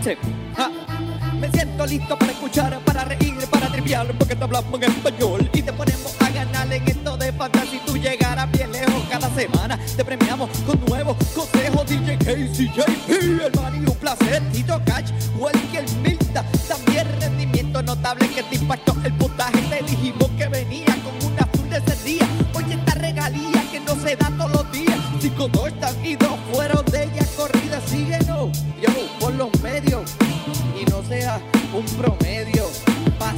escucha. 0.05 0.70
Me 1.38 1.51
siento 1.51 1.87
listo 1.87 2.18
para 2.18 2.33
escuchar, 2.33 2.81
para 2.81 3.05
reír, 3.05 3.37
para 3.51 3.68
triviar, 3.68 4.07
porque 4.18 4.35
te 4.35 4.42
hablamos 4.42 4.83
en 4.83 4.90
español 4.90 5.49
y 5.53 5.62
te 5.62 5.72
ponemos 5.72 6.16
a 6.20 6.31
ganar 6.31 6.72
en 6.72 6.88
esto 6.88 7.16
de 7.16 7.33
fantasy. 7.33 7.81
Tú 7.87 7.96
llegarás 7.96 8.51
bien 8.51 8.72
lejos 8.72 9.05
cada 9.09 9.31
semana. 9.31 9.79
Te 9.96 10.05
premiamos 10.05 10.51
con 10.66 10.85
nuevos 10.87 11.16
consejos. 11.33 11.87
DJ 11.87 12.18
KCJP, 12.18 13.09
el 13.09 13.85
y 13.85 13.88
un 13.88 13.96
placer. 14.01 14.42
Tito 14.53 14.81
Cash, 14.87 15.11
Welker 15.38 15.85
Milta. 16.03 16.44
También 16.66 17.07
rendimiento 17.20 17.81
notable 17.83 18.29
que 18.31 18.42
te 18.42 18.57
impactó 18.57 18.96
el 19.05 19.12
puntaje. 19.12 19.61
Te 19.70 19.85
dijimos 19.85 20.31
que 20.37 20.49
venía 20.49 20.96
con 21.05 21.33
una 21.33 21.46
full 21.46 21.68
de 21.68 21.79
ese 21.79 22.05
día. 22.05 22.29
Oye, 22.55 22.75
esta 22.75 22.94
regalía 22.94 23.62
que 23.70 23.81
no 23.81 23.94
se 23.94 24.16
da 24.16 24.33
todos 24.37 24.56
Cinco 25.37 25.49
dos 25.49 25.70
y 26.03 26.16
dos 26.16 26.35
fueron 26.51 26.83
de 26.87 27.05
ella 27.05 27.27
corrida. 27.37 27.79
Síguenos, 27.87 28.59
yo, 28.81 28.88
por 29.20 29.35
los 29.35 29.51
medios 29.61 30.11
y 30.81 30.90
no 30.90 31.03
sea 31.03 31.38
un 31.75 31.85
promedio. 31.96 32.64
Paz, 33.18 33.35